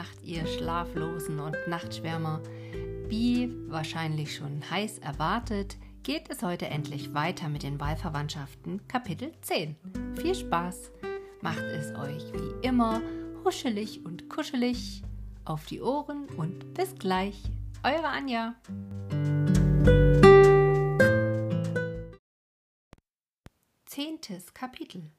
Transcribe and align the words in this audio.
Nacht, 0.00 0.22
ihr 0.22 0.46
Schlaflosen 0.46 1.40
und 1.40 1.54
Nachtschwärmer. 1.66 2.40
Wie 3.08 3.54
wahrscheinlich 3.68 4.34
schon 4.34 4.62
heiß 4.70 4.96
erwartet, 5.00 5.76
geht 6.02 6.30
es 6.30 6.40
heute 6.40 6.68
endlich 6.68 7.12
weiter 7.12 7.50
mit 7.50 7.64
den 7.64 7.78
Wahlverwandtschaften 7.78 8.88
Kapitel 8.88 9.30
10. 9.42 9.76
Viel 10.14 10.34
Spaß! 10.34 10.90
Macht 11.42 11.60
es 11.60 11.94
euch 11.94 12.32
wie 12.32 12.66
immer 12.66 13.02
huschelig 13.44 14.02
und 14.06 14.30
kuschelig 14.30 15.02
auf 15.44 15.66
die 15.66 15.82
Ohren 15.82 16.24
und 16.38 16.72
bis 16.72 16.94
gleich. 16.94 17.38
Eure 17.82 18.08
Anja. 18.08 18.54
Zehntes 23.84 24.54
Kapitel 24.54 25.10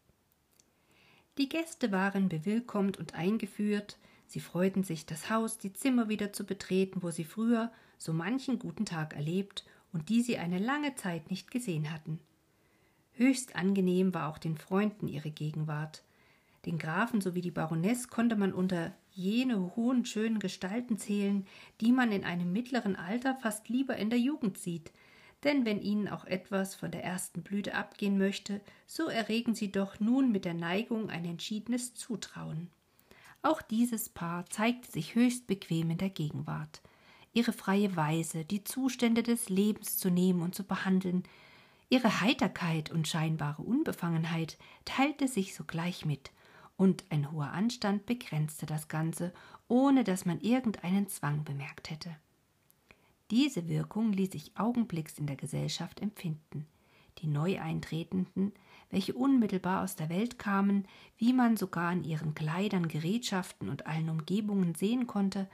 Die 1.37 1.49
Gäste 1.49 1.91
waren 1.91 2.29
bewillkommt 2.29 2.97
und 2.97 3.13
eingeführt, 3.13 3.99
Sie 4.31 4.39
freuten 4.39 4.85
sich, 4.85 5.05
das 5.05 5.29
Haus, 5.29 5.57
die 5.57 5.73
Zimmer 5.73 6.07
wieder 6.07 6.31
zu 6.31 6.45
betreten, 6.45 7.03
wo 7.03 7.11
sie 7.11 7.25
früher 7.25 7.69
so 7.97 8.13
manchen 8.13 8.59
guten 8.59 8.85
Tag 8.85 9.13
erlebt 9.13 9.65
und 9.91 10.07
die 10.07 10.21
sie 10.21 10.37
eine 10.37 10.57
lange 10.57 10.95
Zeit 10.95 11.29
nicht 11.29 11.51
gesehen 11.51 11.91
hatten. 11.91 12.17
Höchst 13.11 13.57
angenehm 13.57 14.13
war 14.13 14.29
auch 14.29 14.37
den 14.37 14.57
Freunden 14.57 15.09
ihre 15.09 15.31
Gegenwart. 15.31 16.05
Den 16.65 16.77
Grafen 16.77 17.19
sowie 17.19 17.41
die 17.41 17.51
Baroness 17.51 18.07
konnte 18.07 18.37
man 18.37 18.53
unter 18.53 18.93
jene 19.11 19.75
hohen, 19.75 20.05
schönen 20.05 20.39
Gestalten 20.39 20.97
zählen, 20.97 21.45
die 21.81 21.91
man 21.91 22.13
in 22.13 22.23
einem 22.23 22.53
mittleren 22.53 22.95
Alter 22.95 23.35
fast 23.35 23.67
lieber 23.67 23.97
in 23.97 24.09
der 24.09 24.19
Jugend 24.19 24.57
sieht, 24.57 24.93
denn 25.43 25.65
wenn 25.65 25.81
ihnen 25.81 26.07
auch 26.07 26.23
etwas 26.23 26.73
von 26.73 26.89
der 26.89 27.03
ersten 27.03 27.43
Blüte 27.43 27.75
abgehen 27.75 28.17
möchte, 28.17 28.61
so 28.87 29.07
erregen 29.09 29.55
sie 29.55 29.73
doch 29.73 29.99
nun 29.99 30.31
mit 30.31 30.45
der 30.45 30.53
Neigung 30.53 31.09
ein 31.09 31.25
entschiedenes 31.25 31.95
Zutrauen. 31.95 32.69
Auch 33.43 33.61
dieses 33.61 34.09
Paar 34.09 34.45
zeigte 34.49 34.91
sich 34.91 35.15
höchst 35.15 35.47
bequem 35.47 35.89
in 35.89 35.97
der 35.97 36.09
Gegenwart. 36.09 36.81
Ihre 37.33 37.53
freie 37.53 37.95
Weise, 37.95 38.45
die 38.45 38.63
Zustände 38.63 39.23
des 39.23 39.49
Lebens 39.49 39.97
zu 39.97 40.09
nehmen 40.09 40.41
und 40.41 40.53
zu 40.53 40.63
behandeln, 40.63 41.23
ihre 41.89 42.21
Heiterkeit 42.21 42.91
und 42.91 43.07
scheinbare 43.07 43.63
Unbefangenheit 43.63 44.57
teilte 44.85 45.27
sich 45.27 45.55
sogleich 45.55 46.05
mit, 46.05 46.31
und 46.77 47.03
ein 47.09 47.31
hoher 47.31 47.51
Anstand 47.51 48.05
begrenzte 48.05 48.65
das 48.65 48.87
Ganze, 48.87 49.33
ohne 49.67 50.03
dass 50.03 50.25
man 50.25 50.41
irgendeinen 50.41 51.07
Zwang 51.07 51.43
bemerkt 51.43 51.89
hätte. 51.89 52.15
Diese 53.29 53.67
Wirkung 53.67 54.11
ließ 54.11 54.31
sich 54.31 54.51
augenblicks 54.57 55.17
in 55.17 55.27
der 55.27 55.35
Gesellschaft 55.35 56.01
empfinden. 56.01 56.65
Die 57.19 57.27
Neueintretenden 57.27 58.53
welche 58.91 59.13
unmittelbar 59.13 59.83
aus 59.83 59.95
der 59.95 60.09
Welt 60.09 60.37
kamen, 60.37 60.85
wie 61.17 61.33
man 61.33 61.57
sogar 61.57 61.89
an 61.89 62.03
ihren 62.03 62.35
Kleidern, 62.35 62.87
Gerätschaften 62.87 63.69
und 63.69 63.87
allen 63.87 64.09
Umgebungen 64.09 64.75
sehen 64.75 65.07
konnte, 65.07 65.49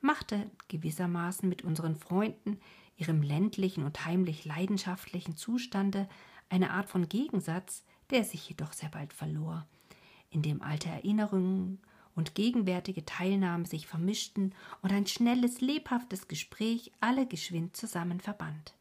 machte 0.00 0.50
gewissermaßen 0.68 1.48
mit 1.48 1.62
unseren 1.62 1.96
Freunden, 1.96 2.58
ihrem 2.96 3.22
ländlichen 3.22 3.84
und 3.84 4.04
heimlich 4.04 4.44
leidenschaftlichen 4.44 5.36
Zustande, 5.36 6.08
eine 6.48 6.72
Art 6.72 6.90
von 6.90 7.08
Gegensatz, 7.08 7.84
der 8.10 8.24
sich 8.24 8.48
jedoch 8.48 8.72
sehr 8.72 8.88
bald 8.88 9.12
verlor, 9.12 9.66
in 10.30 10.42
dem 10.42 10.60
alte 10.60 10.88
Erinnerungen 10.88 11.78
und 12.16 12.34
gegenwärtige 12.34 13.04
Teilnahme 13.04 13.66
sich 13.66 13.86
vermischten 13.86 14.52
und 14.82 14.92
ein 14.92 15.06
schnelles, 15.06 15.60
lebhaftes 15.60 16.26
Gespräch 16.26 16.90
alle 17.00 17.26
geschwind 17.26 17.76
zusammen 17.76 18.20
verband. 18.20 18.74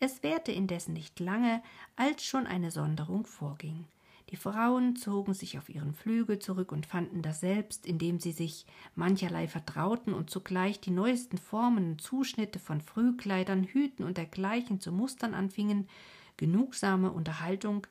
Es 0.00 0.22
währte 0.22 0.52
indessen 0.52 0.92
nicht 0.92 1.18
lange, 1.18 1.62
als 1.96 2.24
schon 2.24 2.46
eine 2.46 2.70
Sonderung 2.70 3.26
vorging. 3.26 3.86
Die 4.30 4.36
Frauen 4.36 4.94
zogen 4.94 5.32
sich 5.32 5.56
auf 5.58 5.70
ihren 5.70 5.94
Flügel 5.94 6.38
zurück 6.38 6.70
und 6.70 6.84
fanden 6.84 7.22
daselbst, 7.22 7.86
indem 7.86 8.20
sie 8.20 8.32
sich 8.32 8.66
mancherlei 8.94 9.48
vertrauten 9.48 10.12
und 10.12 10.28
zugleich 10.28 10.80
die 10.80 10.90
neuesten 10.90 11.38
Formen 11.38 11.92
und 11.92 12.02
Zuschnitte 12.02 12.58
von 12.58 12.82
Frühkleidern, 12.82 13.64
Hüten 13.64 14.04
und 14.04 14.18
dergleichen 14.18 14.80
zu 14.80 14.92
mustern 14.92 15.32
anfingen, 15.32 15.88
genugsame 16.36 17.10
Unterhaltung, 17.10 17.86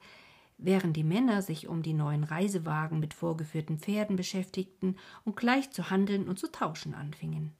während 0.59 0.95
die 0.95 1.03
Männer 1.03 1.41
sich 1.41 1.67
um 1.67 1.81
die 1.81 1.93
neuen 1.93 2.23
Reisewagen 2.23 2.99
mit 2.99 3.15
vorgeführten 3.15 3.79
Pferden 3.79 4.15
beschäftigten 4.15 4.95
und 5.25 5.35
gleich 5.35 5.71
zu 5.71 5.89
handeln 5.89 6.29
und 6.29 6.37
zu 6.37 6.51
tauschen 6.51 6.93
anfingen. 6.93 7.51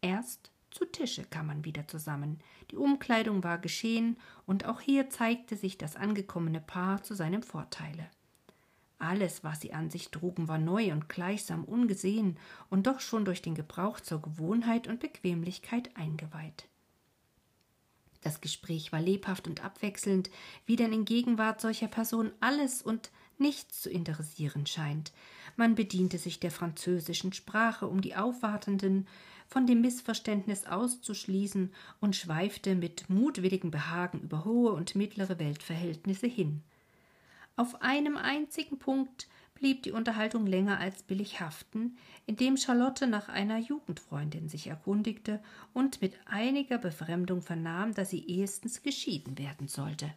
Erst 0.00 0.50
zu 0.74 0.84
Tische 0.84 1.24
kam 1.24 1.46
man 1.46 1.64
wieder 1.64 1.86
zusammen. 1.86 2.40
Die 2.72 2.76
Umkleidung 2.76 3.44
war 3.44 3.58
geschehen, 3.58 4.16
und 4.44 4.66
auch 4.66 4.80
hier 4.80 5.08
zeigte 5.08 5.56
sich 5.56 5.78
das 5.78 5.94
angekommene 5.94 6.60
Paar 6.60 7.02
zu 7.04 7.14
seinem 7.14 7.44
Vorteile. 7.44 8.10
Alles, 8.98 9.44
was 9.44 9.60
sie 9.60 9.72
an 9.72 9.90
sich 9.90 10.10
trugen, 10.10 10.48
war 10.48 10.58
neu 10.58 10.92
und 10.92 11.08
gleichsam 11.08 11.64
ungesehen 11.64 12.38
und 12.70 12.88
doch 12.88 12.98
schon 12.98 13.24
durch 13.24 13.40
den 13.40 13.54
Gebrauch 13.54 14.00
zur 14.00 14.20
Gewohnheit 14.20 14.88
und 14.88 14.98
Bequemlichkeit 14.98 15.96
eingeweiht. 15.96 16.66
Das 18.22 18.40
Gespräch 18.40 18.90
war 18.90 19.00
lebhaft 19.00 19.46
und 19.46 19.64
abwechselnd, 19.64 20.28
wie 20.66 20.76
denn 20.76 20.92
in 20.92 21.04
Gegenwart 21.04 21.60
solcher 21.60 21.88
Person 21.88 22.32
alles 22.40 22.82
und 22.82 23.12
nichts 23.40 23.82
zu 23.82 23.90
interessieren 23.90 24.66
scheint. 24.66 25.12
Man 25.56 25.74
bediente 25.74 26.18
sich 26.18 26.40
der 26.40 26.50
französischen 26.50 27.32
Sprache, 27.32 27.86
um 27.86 28.00
die 28.00 28.16
Aufwartenden 28.16 29.06
von 29.46 29.66
dem 29.66 29.80
Missverständnis 29.80 30.66
auszuschließen 30.66 31.72
und 32.00 32.16
schweifte 32.16 32.74
mit 32.74 33.08
mutwilligem 33.08 33.70
Behagen 33.70 34.20
über 34.20 34.44
hohe 34.44 34.72
und 34.72 34.94
mittlere 34.94 35.38
Weltverhältnisse 35.38 36.26
hin. 36.26 36.62
Auf 37.56 37.82
einem 37.82 38.16
einzigen 38.16 38.78
Punkt 38.78 39.28
blieb 39.54 39.84
die 39.84 39.92
Unterhaltung 39.92 40.46
länger 40.46 40.78
als 40.78 41.02
billig 41.02 41.40
haften, 41.40 41.96
indem 42.26 42.56
Charlotte 42.56 43.06
nach 43.06 43.28
einer 43.28 43.58
Jugendfreundin 43.58 44.48
sich 44.48 44.66
erkundigte 44.66 45.40
und 45.72 46.02
mit 46.02 46.14
einiger 46.26 46.78
Befremdung 46.78 47.40
vernahm, 47.40 47.94
dass 47.94 48.10
sie 48.10 48.26
ehestens 48.26 48.82
geschieden 48.82 49.38
werden 49.38 49.68
sollte. 49.68 50.12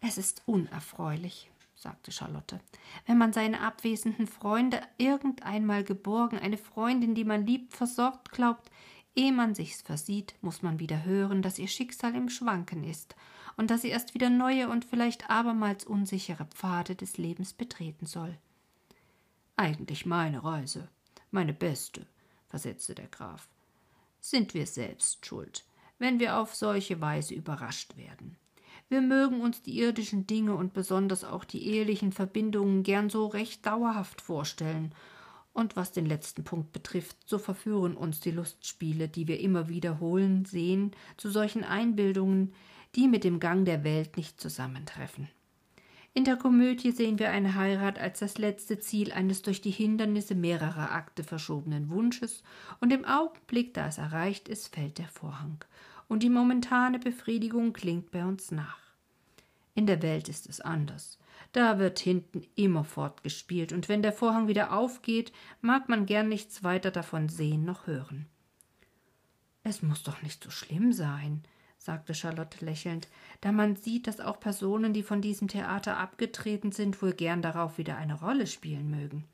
Es 0.00 0.18
ist 0.18 0.42
unerfreulich, 0.46 1.51
sagte 1.82 2.12
Charlotte. 2.12 2.60
Wenn 3.06 3.18
man 3.18 3.32
seine 3.32 3.60
abwesenden 3.60 4.28
Freunde 4.28 4.80
irgendeinmal 4.98 5.82
geborgen, 5.82 6.38
eine 6.38 6.56
Freundin, 6.56 7.14
die 7.14 7.24
man 7.24 7.44
liebt, 7.44 7.74
versorgt 7.74 8.30
glaubt, 8.30 8.70
ehe 9.16 9.32
man 9.32 9.54
sich's 9.54 9.82
versieht, 9.82 10.34
muss 10.40 10.62
man 10.62 10.78
wieder 10.78 11.04
hören, 11.04 11.42
dass 11.42 11.58
ihr 11.58 11.68
Schicksal 11.68 12.14
im 12.14 12.28
Schwanken 12.28 12.84
ist 12.84 13.16
und 13.56 13.70
dass 13.70 13.82
sie 13.82 13.88
erst 13.88 14.14
wieder 14.14 14.30
neue 14.30 14.68
und 14.68 14.84
vielleicht 14.84 15.28
abermals 15.28 15.84
unsichere 15.84 16.46
Pfade 16.46 16.94
des 16.94 17.18
Lebens 17.18 17.52
betreten 17.52 18.06
soll. 18.06 18.38
Eigentlich 19.56 20.06
meine 20.06 20.44
Reise, 20.44 20.88
meine 21.30 21.52
beste, 21.52 22.06
versetzte 22.48 22.94
der 22.94 23.08
Graf. 23.08 23.48
Sind 24.20 24.54
wir 24.54 24.66
selbst 24.66 25.26
schuld, 25.26 25.64
wenn 25.98 26.20
wir 26.20 26.38
auf 26.38 26.54
solche 26.54 27.00
Weise 27.00 27.34
überrascht 27.34 27.96
werden. 27.96 28.36
Wir 28.88 29.00
mögen 29.00 29.40
uns 29.40 29.62
die 29.62 29.78
irdischen 29.78 30.26
Dinge 30.26 30.54
und 30.54 30.74
besonders 30.74 31.24
auch 31.24 31.44
die 31.44 31.66
ehelichen 31.66 32.12
Verbindungen 32.12 32.82
gern 32.82 33.10
so 33.10 33.26
recht 33.26 33.64
dauerhaft 33.66 34.20
vorstellen. 34.20 34.94
Und 35.52 35.76
was 35.76 35.92
den 35.92 36.06
letzten 36.06 36.44
Punkt 36.44 36.72
betrifft, 36.72 37.16
so 37.26 37.38
verführen 37.38 37.96
uns 37.96 38.20
die 38.20 38.30
Lustspiele, 38.30 39.08
die 39.08 39.28
wir 39.28 39.40
immer 39.40 39.68
wiederholen, 39.68 40.44
sehen, 40.44 40.92
zu 41.16 41.30
solchen 41.30 41.64
Einbildungen, 41.64 42.52
die 42.94 43.08
mit 43.08 43.24
dem 43.24 43.40
Gang 43.40 43.64
der 43.64 43.84
Welt 43.84 44.16
nicht 44.16 44.40
zusammentreffen. 44.40 45.28
In 46.14 46.24
der 46.24 46.36
Komödie 46.36 46.90
sehen 46.90 47.18
wir 47.18 47.30
eine 47.30 47.54
Heirat 47.54 47.98
als 47.98 48.18
das 48.18 48.36
letzte 48.36 48.78
Ziel 48.78 49.12
eines 49.12 49.40
durch 49.40 49.62
die 49.62 49.70
Hindernisse 49.70 50.34
mehrerer 50.34 50.92
Akte 50.92 51.24
verschobenen 51.24 51.88
Wunsches, 51.88 52.42
und 52.80 52.92
im 52.92 53.06
Augenblick, 53.06 53.72
da 53.72 53.86
es 53.88 53.96
erreicht 53.96 54.48
ist, 54.48 54.74
fällt 54.74 54.98
der 54.98 55.08
Vorhang, 55.08 55.64
und 56.12 56.22
die 56.22 56.28
momentane 56.28 56.98
Befriedigung 56.98 57.72
klingt 57.72 58.10
bei 58.10 58.22
uns 58.22 58.50
nach. 58.50 58.76
In 59.74 59.86
der 59.86 60.02
Welt 60.02 60.28
ist 60.28 60.46
es 60.46 60.60
anders. 60.60 61.18
Da 61.52 61.78
wird 61.78 61.98
hinten 61.98 62.42
immerfort 62.54 63.22
gespielt, 63.22 63.72
und 63.72 63.88
wenn 63.88 64.02
der 64.02 64.12
Vorhang 64.12 64.46
wieder 64.46 64.74
aufgeht, 64.76 65.32
mag 65.62 65.88
man 65.88 66.04
gern 66.04 66.28
nichts 66.28 66.62
weiter 66.62 66.90
davon 66.90 67.30
sehen 67.30 67.64
noch 67.64 67.86
hören. 67.86 68.26
Es 69.62 69.80
muss 69.80 70.02
doch 70.02 70.20
nicht 70.20 70.44
so 70.44 70.50
schlimm 70.50 70.92
sein, 70.92 71.44
sagte 71.78 72.14
Charlotte 72.14 72.62
lächelnd, 72.62 73.08
da 73.40 73.50
man 73.50 73.76
sieht, 73.76 74.06
dass 74.06 74.20
auch 74.20 74.38
Personen, 74.38 74.92
die 74.92 75.02
von 75.02 75.22
diesem 75.22 75.48
Theater 75.48 75.96
abgetreten 75.96 76.72
sind, 76.72 77.00
wohl 77.00 77.14
gern 77.14 77.40
darauf 77.40 77.78
wieder 77.78 77.96
eine 77.96 78.20
Rolle 78.20 78.46
spielen 78.46 78.90
mögen. 78.90 79.24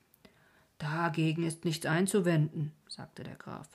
Dagegen 0.78 1.42
ist 1.42 1.64
nichts 1.64 1.86
einzuwenden, 1.86 2.70
sagte 2.86 3.24
der 3.24 3.34
Graf. 3.34 3.68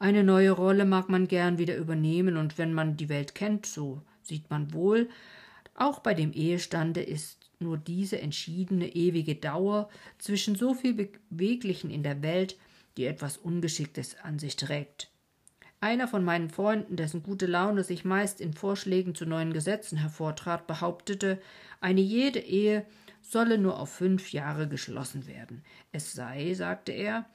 Eine 0.00 0.24
neue 0.24 0.52
Rolle 0.52 0.86
mag 0.86 1.10
man 1.10 1.28
gern 1.28 1.58
wieder 1.58 1.76
übernehmen, 1.76 2.38
und 2.38 2.56
wenn 2.56 2.72
man 2.72 2.96
die 2.96 3.10
Welt 3.10 3.34
kennt, 3.34 3.66
so 3.66 4.00
sieht 4.22 4.48
man 4.48 4.72
wohl, 4.72 5.10
auch 5.74 5.98
bei 5.98 6.14
dem 6.14 6.32
Ehestande 6.32 7.02
ist 7.02 7.50
nur 7.58 7.76
diese 7.76 8.18
entschiedene 8.18 8.88
ewige 8.94 9.34
Dauer 9.34 9.90
zwischen 10.16 10.54
so 10.54 10.72
viel 10.72 10.94
Beweglichen 10.94 11.90
in 11.90 12.02
der 12.02 12.22
Welt, 12.22 12.56
die 12.96 13.04
etwas 13.04 13.36
Ungeschicktes 13.36 14.16
an 14.22 14.38
sich 14.38 14.56
trägt. 14.56 15.10
Einer 15.82 16.08
von 16.08 16.24
meinen 16.24 16.48
Freunden, 16.48 16.96
dessen 16.96 17.22
gute 17.22 17.44
Laune 17.44 17.84
sich 17.84 18.02
meist 18.02 18.40
in 18.40 18.54
Vorschlägen 18.54 19.14
zu 19.14 19.26
neuen 19.26 19.52
Gesetzen 19.52 19.98
hervortrat, 19.98 20.66
behauptete, 20.66 21.38
eine 21.82 22.00
jede 22.00 22.40
Ehe 22.40 22.86
solle 23.20 23.58
nur 23.58 23.78
auf 23.78 23.90
fünf 23.90 24.32
Jahre 24.32 24.68
geschlossen 24.68 25.26
werden. 25.26 25.62
Es 25.92 26.12
sei, 26.12 26.54
sagte 26.54 26.92
er, 26.92 27.26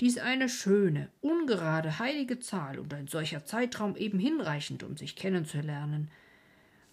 Dies 0.00 0.18
eine 0.18 0.48
schöne, 0.48 1.08
ungerade, 1.20 1.98
heilige 1.98 2.40
Zahl 2.40 2.78
und 2.78 2.92
ein 2.92 3.06
solcher 3.06 3.44
Zeitraum 3.44 3.96
eben 3.96 4.18
hinreichend, 4.18 4.82
um 4.82 4.96
sich 4.96 5.14
kennenzulernen, 5.14 6.10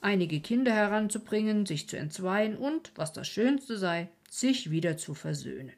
einige 0.01 0.39
Kinder 0.39 0.73
heranzubringen, 0.73 1.65
sich 1.65 1.87
zu 1.87 1.97
entzweien 1.97 2.57
und, 2.57 2.91
was 2.95 3.13
das 3.13 3.27
Schönste 3.27 3.77
sei, 3.77 4.09
sich 4.29 4.71
wieder 4.71 4.97
zu 4.97 5.13
versöhnen. 5.13 5.73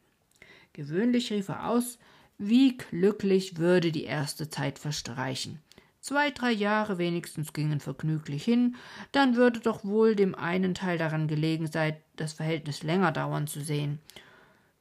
Gewöhnlich 0.74 1.32
rief 1.32 1.50
er 1.50 1.70
aus, 1.70 1.98
wie 2.38 2.78
glücklich 2.78 3.58
würde 3.58 3.92
die 3.92 4.06
erste 4.06 4.50
Zeit 4.50 4.80
verstreichen. 4.80 5.60
Zwei, 6.04 6.32
drei 6.32 6.52
Jahre 6.52 6.98
wenigstens 6.98 7.54
gingen 7.54 7.80
vergnüglich 7.80 8.44
hin, 8.44 8.76
dann 9.14 9.38
würde 9.38 9.62
doch 9.62 9.86
wohl 9.86 10.18
dem 10.18 10.36
einen 10.36 10.76
Teil 10.76 10.98
daran 10.98 11.30
gelegen 11.30 11.68
sein, 11.68 11.96
das 12.18 12.34
Verhältnis 12.34 12.84
länger 12.84 13.14
dauern 13.14 13.48
zu 13.48 13.62
sehen. 13.62 14.00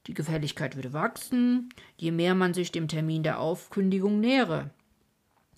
Die 0.08 0.14
Gefälligkeit 0.14 0.74
würde 0.74 0.92
wachsen, 0.92 1.68
je 1.96 2.10
mehr 2.10 2.34
man 2.34 2.54
sich 2.54 2.72
dem 2.72 2.88
Termin 2.88 3.22
der 3.22 3.38
Aufkündigung 3.38 4.18
nähere. 4.18 4.70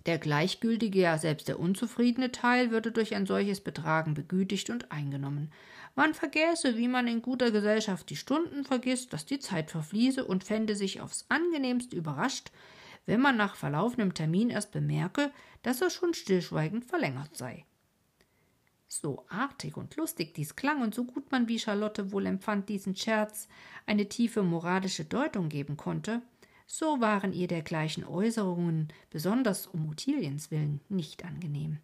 Der 0.05 0.19
gleichgültige, 0.19 1.01
ja 1.01 1.17
selbst 1.17 1.49
der 1.49 1.59
unzufriedene 1.59 2.31
Teil 2.31 2.71
würde 2.71 2.93
durch 2.93 3.15
ein 3.15 3.25
solches 3.25 3.63
Betragen 3.63 4.13
begütigt 4.13 4.69
und 4.69 4.93
eingenommen. 4.93 5.51
Man 5.95 6.13
vergäße, 6.13 6.77
wie 6.77 6.89
man 6.89 7.07
in 7.07 7.23
guter 7.23 7.51
Gesellschaft 7.51 8.11
die 8.11 8.17
Stunden 8.17 8.65
vergisst, 8.65 9.15
dass 9.15 9.25
die 9.25 9.39
Zeit 9.39 9.71
verfließe 9.71 10.27
und 10.27 10.45
fände 10.45 10.77
sich 10.77 11.01
aufs 11.01 11.25
angenehmste 11.31 11.97
überrascht, 11.97 12.51
wenn 13.07 13.21
man 13.21 13.37
nach 13.37 13.57
verlaufenem 13.57 14.15
Termin 14.15 14.51
erst 14.51 14.73
bemerke, 14.73 15.31
dass 15.63 15.81
er 15.81 15.91
schon 15.91 16.15
stillschweigend 16.15 16.85
verlängert 16.85 17.37
sei. 17.37 17.65
So 18.89 19.25
artig 19.29 19.77
und 19.77 19.97
lustig 19.97 20.35
dies 20.35 20.57
klang 20.57 20.83
und 20.83 20.95
so 20.95 21.05
gut 21.05 21.33
man 21.33 21.49
wie 21.49 21.59
Charlotte 21.59 22.13
wohl 22.13 22.27
empfand, 22.27 22.69
diesen 22.69 22.95
Scherz 22.95 23.49
eine 23.87 24.09
tiefe 24.09 24.43
moralische 24.43 25.05
Deutung 25.05 25.49
geben 25.49 25.77
konnte, 25.77 26.23
so 26.67 27.01
waren 27.01 27.33
ihr 27.33 27.49
dergleichen 27.49 28.05
Äußerungen, 28.05 28.89
besonders 29.11 29.67
um 29.67 29.89
Ottiliens 29.89 30.51
willen, 30.51 30.81
nicht 30.89 31.25
angenehm. 31.25 31.79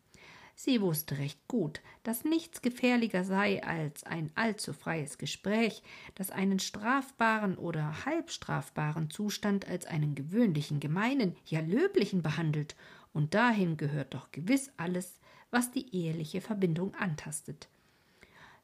Sie 0.62 0.82
wusste 0.82 1.16
recht 1.16 1.48
gut, 1.48 1.80
dass 2.02 2.22
nichts 2.22 2.60
gefährlicher 2.60 3.24
sei 3.24 3.64
als 3.64 4.04
ein 4.04 4.30
allzu 4.34 4.74
freies 4.74 5.16
Gespräch, 5.16 5.82
das 6.16 6.30
einen 6.30 6.58
strafbaren 6.58 7.56
oder 7.56 8.04
halbstrafbaren 8.04 9.08
Zustand 9.08 9.66
als 9.66 9.86
einen 9.86 10.14
gewöhnlichen, 10.14 10.78
gemeinen, 10.78 11.34
ja 11.46 11.60
löblichen 11.60 12.20
behandelt, 12.20 12.76
und 13.14 13.32
dahin 13.32 13.78
gehört 13.78 14.12
doch 14.12 14.32
gewiss 14.32 14.70
alles, 14.76 15.18
was 15.50 15.70
die 15.70 15.94
eheliche 15.96 16.42
Verbindung 16.42 16.94
antastet. 16.94 17.70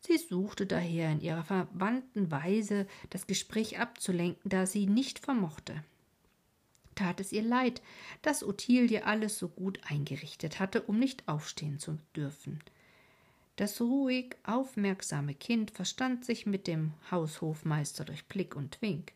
Sie 0.01 0.19
suchte 0.19 0.67
daher 0.67 1.11
in 1.11 1.23
ihrer 1.23 1.45
verwandten 1.45 2.31
Weise 2.31 2.87
das 3.09 3.27
Gespräch 3.27 3.79
abzulenken, 3.79 4.51
da 4.51 4.67
sie 4.67 4.85
nicht 4.87 5.19
vermochte 5.19 5.83
tat 6.97 7.21
es 7.21 7.31
ihr 7.31 7.43
leid, 7.43 7.81
dass 8.23 8.43
Ottilie 8.43 9.05
alles 9.05 9.39
so 9.39 9.49
gut 9.49 9.79
eingerichtet 9.89 10.59
hatte, 10.59 10.83
um 10.83 10.99
nicht 10.99 11.29
aufstehen 11.29 11.79
zu 11.79 11.99
dürfen. 12.17 12.61
Das 13.55 13.81
ruhig, 13.81 14.37
aufmerksame 14.45 15.35
Kind 15.35 15.71
verstand 15.71 16.25
sich 16.25 16.45
mit 16.45 16.67
dem 16.67 16.93
Haushofmeister 17.11 18.05
durch 18.05 18.25
Blick 18.27 18.57
und 18.57 18.83
Wink, 18.83 19.13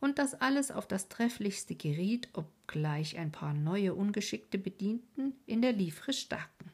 und 0.00 0.18
das 0.18 0.34
alles 0.34 0.70
auf 0.70 0.86
das 0.86 1.08
Trefflichste 1.08 1.74
geriet, 1.74 2.28
obgleich 2.32 3.18
ein 3.18 3.32
paar 3.32 3.52
neue 3.52 3.94
ungeschickte 3.94 4.58
Bedienten 4.58 5.34
in 5.46 5.62
der 5.62 5.72
Livre 5.72 6.12
staken. 6.12 6.70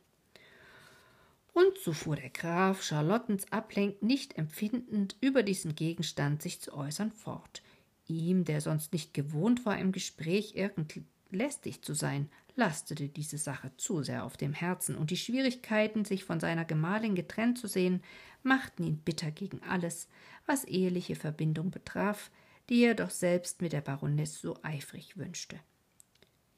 Und 1.52 1.78
so 1.78 1.94
fuhr 1.94 2.16
der 2.16 2.28
Graf, 2.28 2.82
Charlottens 2.82 3.50
Ablenk 3.50 4.02
nicht 4.02 4.36
empfindend, 4.36 5.16
über 5.22 5.42
diesen 5.42 5.74
Gegenstand 5.74 6.42
sich 6.42 6.60
zu 6.60 6.74
äußern 6.74 7.12
fort, 7.12 7.62
Ihm, 8.08 8.44
der 8.44 8.60
sonst 8.60 8.92
nicht 8.92 9.14
gewohnt 9.14 9.66
war, 9.66 9.78
im 9.78 9.92
Gespräch 9.92 10.54
irgend 10.54 11.00
lästig 11.30 11.82
zu 11.82 11.94
sein, 11.94 12.30
lastete 12.54 13.08
diese 13.08 13.38
Sache 13.38 13.70
zu 13.76 14.02
sehr 14.02 14.24
auf 14.24 14.36
dem 14.36 14.52
Herzen, 14.52 14.96
und 14.96 15.10
die 15.10 15.16
Schwierigkeiten, 15.16 16.04
sich 16.04 16.24
von 16.24 16.40
seiner 16.40 16.64
Gemahlin 16.64 17.14
getrennt 17.14 17.58
zu 17.58 17.66
sehen, 17.66 18.02
machten 18.42 18.84
ihn 18.84 18.98
bitter 18.98 19.30
gegen 19.30 19.62
alles, 19.62 20.08
was 20.46 20.64
eheliche 20.64 21.16
Verbindung 21.16 21.70
betraf, 21.70 22.30
die 22.68 22.82
er 22.82 22.94
doch 22.94 23.10
selbst 23.10 23.60
mit 23.60 23.72
der 23.72 23.80
Baronesse 23.80 24.38
so 24.38 24.58
eifrig 24.62 25.16
wünschte. 25.16 25.58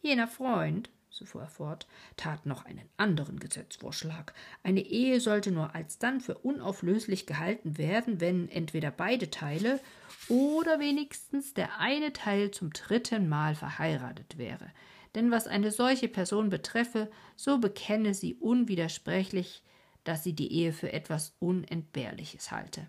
Jener 0.00 0.28
Freund, 0.28 0.90
fuhr 1.24 1.42
er 1.42 1.48
fort, 1.48 1.86
tat 2.16 2.46
noch 2.46 2.64
einen 2.64 2.88
anderen 2.96 3.38
Gesetzvorschlag. 3.38 4.34
Eine 4.62 4.80
Ehe 4.80 5.20
sollte 5.20 5.50
nur 5.50 5.74
alsdann 5.74 6.20
für 6.20 6.38
unauflöslich 6.38 7.26
gehalten 7.26 7.78
werden, 7.78 8.20
wenn 8.20 8.48
entweder 8.48 8.90
beide 8.90 9.30
Teile 9.30 9.80
oder 10.28 10.78
wenigstens 10.78 11.54
der 11.54 11.78
eine 11.78 12.12
Teil 12.12 12.50
zum 12.50 12.72
dritten 12.72 13.28
Mal 13.28 13.54
verheiratet 13.54 14.38
wäre. 14.38 14.70
Denn 15.14 15.30
was 15.30 15.46
eine 15.46 15.70
solche 15.70 16.08
Person 16.08 16.50
betreffe, 16.50 17.10
so 17.34 17.58
bekenne 17.58 18.14
sie 18.14 18.34
unwidersprechlich, 18.34 19.62
dass 20.04 20.22
sie 20.22 20.34
die 20.34 20.52
Ehe 20.52 20.72
für 20.72 20.92
etwas 20.92 21.34
Unentbehrliches 21.38 22.50
halte. 22.50 22.86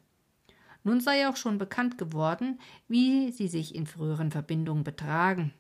Nun 0.84 1.02
sei 1.02 1.28
auch 1.28 1.36
schon 1.36 1.58
bekannt 1.58 1.98
geworden, 1.98 2.60
wie 2.88 3.32
sie 3.32 3.48
sich 3.48 3.76
in 3.76 3.86
früheren 3.86 4.32
Verbindungen 4.32 4.84
betragen, 4.84 5.54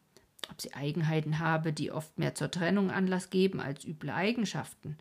ob 0.49 0.61
sie 0.61 0.73
Eigenheiten 0.73 1.39
habe, 1.39 1.73
die 1.73 1.91
oft 1.91 2.17
mehr 2.17 2.35
zur 2.35 2.51
Trennung 2.51 2.91
Anlass 2.91 3.29
geben 3.29 3.59
als 3.59 3.85
üble 3.85 4.13
Eigenschaften. 4.13 4.97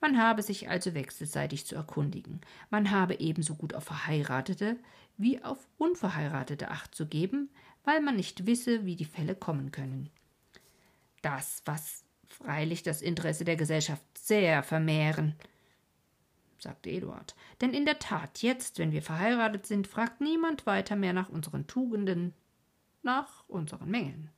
Man 0.00 0.18
habe 0.18 0.42
sich 0.42 0.68
also 0.68 0.94
wechselseitig 0.94 1.66
zu 1.66 1.74
erkundigen. 1.74 2.40
Man 2.70 2.90
habe 2.90 3.20
ebenso 3.20 3.54
gut 3.54 3.74
auf 3.74 3.84
Verheiratete 3.84 4.76
wie 5.16 5.42
auf 5.42 5.58
Unverheiratete 5.78 6.70
Acht 6.70 6.94
zu 6.94 7.06
geben, 7.06 7.50
weil 7.84 8.00
man 8.00 8.16
nicht 8.16 8.46
wisse, 8.46 8.84
wie 8.84 8.96
die 8.96 9.04
Fälle 9.04 9.34
kommen 9.34 9.70
können. 9.70 10.10
Das, 11.22 11.62
was 11.64 12.04
freilich 12.26 12.82
das 12.82 13.02
Interesse 13.02 13.44
der 13.44 13.56
Gesellschaft 13.56 14.02
sehr 14.18 14.62
vermehren, 14.62 15.34
sagte 16.58 16.90
Eduard. 16.90 17.34
Denn 17.60 17.72
in 17.72 17.84
der 17.84 17.98
Tat, 17.98 18.42
jetzt, 18.42 18.78
wenn 18.78 18.92
wir 18.92 19.02
verheiratet 19.02 19.66
sind, 19.66 19.86
fragt 19.86 20.20
niemand 20.20 20.66
weiter 20.66 20.96
mehr 20.96 21.12
nach 21.12 21.28
unseren 21.28 21.66
Tugenden, 21.66 22.34
nach 23.02 23.44
unseren 23.48 23.90
Mängeln. 23.90 24.30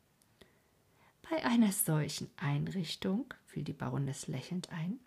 Bei 1.28 1.44
einer 1.44 1.72
solchen 1.72 2.30
Einrichtung, 2.36 3.26
fiel 3.46 3.64
die 3.64 3.72
Baroness 3.72 4.28
lächelnd 4.28 4.70
ein, 4.70 5.00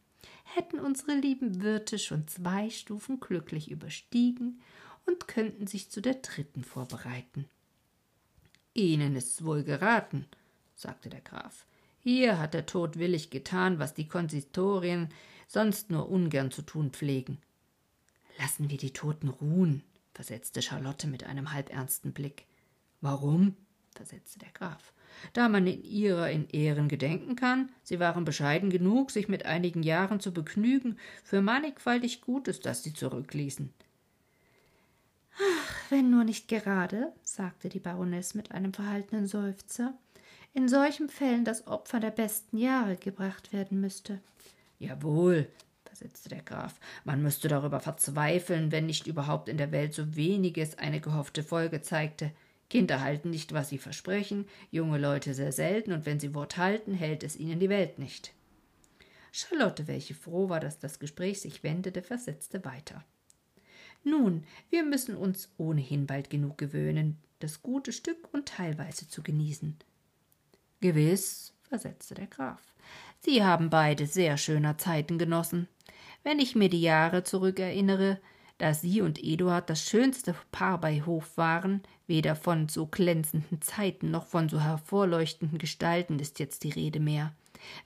hätten 0.43 0.79
unsere 0.79 1.13
lieben 1.13 1.61
Wirte 1.61 1.97
schon 1.97 2.27
zwei 2.27 2.69
Stufen 2.69 3.21
glücklich 3.21 3.71
überstiegen 3.71 4.61
und 5.05 5.27
könnten 5.27 5.65
sich 5.65 5.89
zu 5.89 6.01
der 6.01 6.15
dritten 6.15 6.63
vorbereiten. 6.63 7.45
Ihnen 8.73 9.15
ist's 9.15 9.45
wohl 9.45 9.63
geraten, 9.63 10.25
sagte 10.75 11.09
der 11.09 11.21
Graf. 11.21 11.65
Hier 12.01 12.37
hat 12.37 12.53
der 12.53 12.65
Tod 12.65 12.97
willig 12.99 13.29
getan, 13.29 13.79
was 13.79 13.93
die 13.93 14.07
Konsistorien 14.07 15.09
sonst 15.47 15.89
nur 15.89 16.09
ungern 16.09 16.51
zu 16.51 16.61
tun 16.61 16.91
pflegen. 16.91 17.37
Lassen 18.37 18.69
wir 18.69 18.77
die 18.77 18.93
Toten 18.93 19.29
ruhen, 19.29 19.83
versetzte 20.13 20.61
Charlotte 20.61 21.07
mit 21.07 21.23
einem 21.23 21.53
halbernsten 21.53 22.11
Blick. 22.11 22.45
Warum? 22.99 23.55
versetzte 23.95 24.39
der 24.39 24.51
Graf 24.51 24.93
da 25.33 25.49
man 25.49 25.67
in 25.67 25.83
ihrer 25.83 26.29
in 26.29 26.47
Ehren 26.49 26.87
gedenken 26.87 27.35
kann. 27.35 27.69
Sie 27.83 27.99
waren 27.99 28.25
bescheiden 28.25 28.69
genug, 28.69 29.11
sich 29.11 29.27
mit 29.27 29.45
einigen 29.45 29.83
Jahren 29.83 30.19
zu 30.19 30.33
begnügen, 30.33 30.97
für 31.23 31.41
mannigfaltig 31.41 32.21
Gutes, 32.21 32.59
das 32.59 32.83
sie 32.83 32.93
zurückließen. 32.93 33.73
Ach, 35.37 35.91
wenn 35.91 36.09
nur 36.09 36.23
nicht 36.23 36.47
gerade, 36.47 37.13
sagte 37.23 37.69
die 37.69 37.79
Baronesse 37.79 38.37
mit 38.37 38.51
einem 38.51 38.73
verhaltenen 38.73 39.27
Seufzer, 39.27 39.93
in 40.53 40.67
solchen 40.67 41.09
Fällen 41.09 41.45
das 41.45 41.67
Opfer 41.67 41.99
der 41.99 42.11
besten 42.11 42.57
Jahre 42.57 42.95
gebracht 42.95 43.53
werden 43.53 43.79
müsste. 43.79 44.19
Jawohl, 44.79 45.47
versetzte 45.85 46.29
der 46.29 46.41
Graf, 46.41 46.79
man 47.03 47.21
müsste 47.21 47.47
darüber 47.47 47.79
verzweifeln, 47.79 48.71
wenn 48.71 48.85
nicht 48.85 49.07
überhaupt 49.07 49.49
in 49.49 49.57
der 49.57 49.71
Welt 49.71 49.93
so 49.93 50.15
weniges 50.15 50.77
eine 50.77 50.99
gehoffte 50.99 51.43
Folge 51.43 51.81
zeigte. 51.81 52.31
Kinder 52.69 53.01
halten 53.01 53.31
nicht, 53.31 53.53
was 53.53 53.69
sie 53.69 53.79
versprechen, 53.79 54.45
junge 54.71 54.99
Leute 54.99 55.33
sehr 55.33 55.51
selten, 55.51 55.91
und 55.91 56.05
wenn 56.05 56.19
sie 56.19 56.35
Wort 56.35 56.57
halten, 56.57 56.93
hält 56.93 57.23
es 57.23 57.35
ihnen 57.35 57.59
die 57.59 57.69
Welt 57.69 57.97
nicht. 57.97 58.33
Charlotte, 59.31 59.87
welche 59.87 60.13
froh 60.13 60.49
war, 60.49 60.59
dass 60.59 60.79
das 60.79 60.99
Gespräch 60.99 61.41
sich 61.41 61.63
wendete, 61.63 62.01
versetzte 62.01 62.63
weiter. 62.65 63.03
Nun, 64.03 64.43
wir 64.69 64.83
müssen 64.83 65.15
uns 65.15 65.49
ohnehin 65.57 66.07
bald 66.07 66.29
genug 66.29 66.57
gewöhnen, 66.57 67.17
das 67.39 67.61
gute 67.61 67.91
Stück 67.91 68.29
und 68.33 68.47
teilweise 68.47 69.07
zu 69.07 69.23
genießen. 69.23 69.75
Gewiss, 70.81 71.53
versetzte 71.63 72.15
der 72.15 72.27
Graf. 72.27 72.61
Sie 73.19 73.43
haben 73.43 73.69
beide 73.69 74.07
sehr 74.07 74.37
schöner 74.37 74.77
Zeiten 74.77 75.17
genossen. 75.17 75.67
Wenn 76.23 76.39
ich 76.39 76.55
mir 76.55 76.69
die 76.69 76.81
Jahre 76.81 77.23
zurückerinnere, 77.23 78.19
da 78.59 78.73
sie 78.73 79.01
und 79.01 79.23
Eduard 79.23 79.69
das 79.69 79.83
schönste 79.83 80.35
Paar 80.51 80.79
bei 80.79 81.01
Hof 81.01 81.37
waren, 81.37 81.81
weder 82.07 82.35
von 82.35 82.69
so 82.69 82.85
glänzenden 82.85 83.61
Zeiten 83.61 84.11
noch 84.11 84.27
von 84.27 84.49
so 84.49 84.59
hervorleuchtenden 84.59 85.57
Gestalten 85.57 86.19
ist 86.19 86.39
jetzt 86.39 86.63
die 86.63 86.71
Rede 86.71 86.99
mehr. 86.99 87.33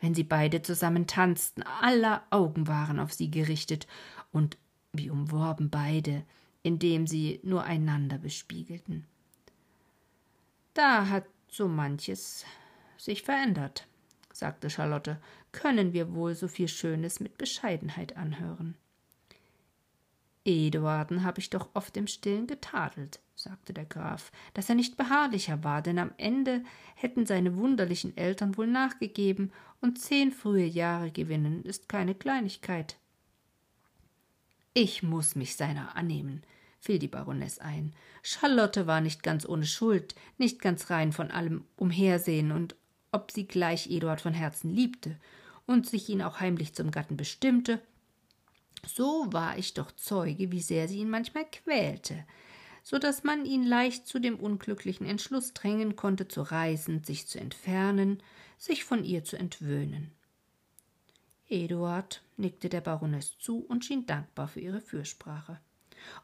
Wenn 0.02 0.14
sie 0.14 0.24
beide 0.24 0.62
zusammen 0.62 1.08
tanzten, 1.08 1.64
aller 1.64 2.24
Augen 2.32 2.68
waren 2.68 3.00
auf 3.00 3.14
sie 3.14 3.32
gerichtet, 3.32 3.88
und 4.32 4.58
wie 4.94 5.12
umworben 5.12 5.70
beide, 5.70 6.24
indem 6.64 7.06
sie 7.06 7.40
nur 7.44 7.64
einander 7.64 8.18
bespiegelten. 8.18 9.06
Da 10.74 11.08
hat 11.08 11.26
so 11.50 11.68
manches 11.68 12.46
sich 12.98 13.22
verändert, 13.22 13.88
sagte 14.32 14.72
Charlotte, 14.72 15.20
können 15.52 15.94
wir 15.94 16.16
wohl 16.16 16.34
so 16.34 16.48
viel 16.48 16.68
Schönes 16.68 17.20
mit 17.20 17.38
Bescheidenheit 17.38 18.18
anhören. 18.18 18.76
Eduarden 20.46 21.24
habe 21.24 21.40
ich 21.40 21.50
doch 21.50 21.70
oft 21.74 21.96
im 21.96 22.08
Stillen 22.08 22.48
getadelt, 22.48 23.22
sagte 23.36 23.74
der 23.74 23.86
Graf, 23.86 24.32
dass 24.54 24.70
er 24.70 24.76
nicht 24.76 24.98
beharrlicher 24.98 25.64
war, 25.64 25.82
denn 25.82 26.00
am 26.00 26.12
Ende 26.18 26.64
hätten 26.96 27.26
seine 27.26 27.56
wunderlichen 27.56 28.16
Eltern 28.18 28.58
wohl 28.58 28.68
nachgegeben, 28.68 29.52
und 29.80 30.00
zehn 30.00 30.32
frühe 30.32 30.66
Jahre 30.66 31.12
gewinnen 31.12 31.64
ist 31.64 31.90
keine 31.90 32.16
Kleinigkeit. 32.16 32.98
Ich 34.74 35.04
muss 35.04 35.36
mich 35.36 35.56
seiner 35.56 35.96
annehmen, 35.96 36.42
fiel 36.80 37.00
die 37.00 37.08
Baroness 37.08 37.60
ein. 37.60 37.94
Charlotte 38.22 38.88
war 38.88 39.02
nicht 39.02 39.24
ganz 39.24 39.48
ohne 39.48 39.66
Schuld, 39.66 40.16
nicht 40.38 40.62
ganz 40.62 40.90
rein 40.90 41.12
von 41.12 41.32
allem 41.32 41.66
Umhersehen, 41.76 42.52
und 42.52 42.76
ob 43.12 43.32
sie 43.32 43.46
gleich 43.46 43.90
Eduard 43.90 44.22
von 44.22 44.34
Herzen 44.34 44.74
liebte 44.74 45.20
und 45.66 45.88
sich 45.88 46.10
ihn 46.10 46.22
auch 46.22 46.40
heimlich 46.40 46.74
zum 46.74 46.92
Gatten 46.92 47.16
bestimmte, 47.16 47.82
so 48.86 49.32
war 49.32 49.58
ich 49.58 49.74
doch 49.74 49.92
Zeuge, 49.92 50.52
wie 50.52 50.62
sehr 50.62 50.88
sie 50.88 51.00
ihn 51.00 51.10
manchmal 51.10 51.46
quälte, 51.50 52.26
so 52.84 53.00
dass 53.00 53.24
man 53.24 53.46
ihn 53.46 53.64
leicht 53.64 54.08
zu 54.08 54.20
dem 54.20 54.40
unglücklichen 54.40 55.06
Entschluss 55.06 55.54
drängen 55.54 55.96
konnte, 55.96 56.28
zu 56.28 56.42
reisen, 56.42 57.04
sich 57.04 57.28
zu 57.28 57.40
entfernen, 57.40 58.22
sich 58.58 58.84
von 58.84 59.04
ihr 59.04 59.24
zu 59.24 59.38
entwöhnen. 59.38 60.12
Eduard 61.50 62.24
nickte 62.38 62.70
der 62.70 62.82
Baroness 62.82 63.38
zu 63.38 63.60
und 63.60 63.86
schien 63.86 64.06
dankbar 64.06 64.48
für 64.48 64.60
ihre 64.60 64.82
Fürsprache. 64.82 65.60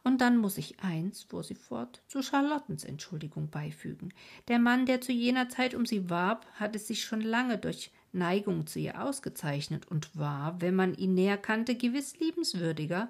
Und 0.03 0.19
dann 0.19 0.37
muss 0.37 0.57
ich 0.57 0.79
eins, 0.81 1.23
fuhr 1.23 1.43
sie 1.43 1.55
fort, 1.55 2.01
zu 2.07 2.21
Charlottens 2.21 2.83
Entschuldigung 2.83 3.49
beifügen. 3.49 4.13
Der 4.47 4.59
Mann, 4.59 4.85
der 4.85 5.01
zu 5.01 5.11
jener 5.11 5.49
Zeit 5.49 5.73
um 5.73 5.85
sie 5.85 6.09
warb, 6.09 6.45
hatte 6.55 6.79
sich 6.79 7.03
schon 7.03 7.21
lange 7.21 7.57
durch 7.57 7.91
Neigung 8.11 8.67
zu 8.67 8.79
ihr 8.79 9.01
ausgezeichnet 9.01 9.87
und 9.87 10.17
war, 10.17 10.61
wenn 10.61 10.75
man 10.75 10.93
ihn 10.95 11.13
näher 11.13 11.37
kannte, 11.37 11.75
gewiss 11.75 12.17
liebenswürdiger, 12.19 13.09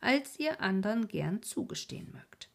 als 0.00 0.38
ihr 0.38 0.60
andern 0.60 1.08
gern 1.08 1.42
zugestehen 1.42 2.10
mögt. 2.12 2.48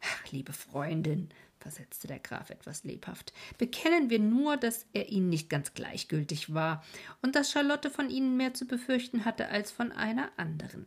Ach, 0.00 0.30
liebe 0.30 0.52
Freundin, 0.52 1.30
versetzte 1.58 2.06
der 2.06 2.20
Graf 2.20 2.50
etwas 2.50 2.84
lebhaft, 2.84 3.32
bekennen 3.58 4.10
wir 4.10 4.20
nur, 4.20 4.56
dass 4.56 4.86
er 4.92 5.08
ihnen 5.08 5.28
nicht 5.28 5.50
ganz 5.50 5.74
gleichgültig 5.74 6.54
war 6.54 6.84
und 7.22 7.34
dass 7.34 7.50
Charlotte 7.50 7.90
von 7.90 8.10
ihnen 8.10 8.36
mehr 8.36 8.54
zu 8.54 8.66
befürchten 8.66 9.24
hatte 9.24 9.48
als 9.48 9.70
von 9.72 9.90
einer 9.92 10.30
anderen. 10.36 10.86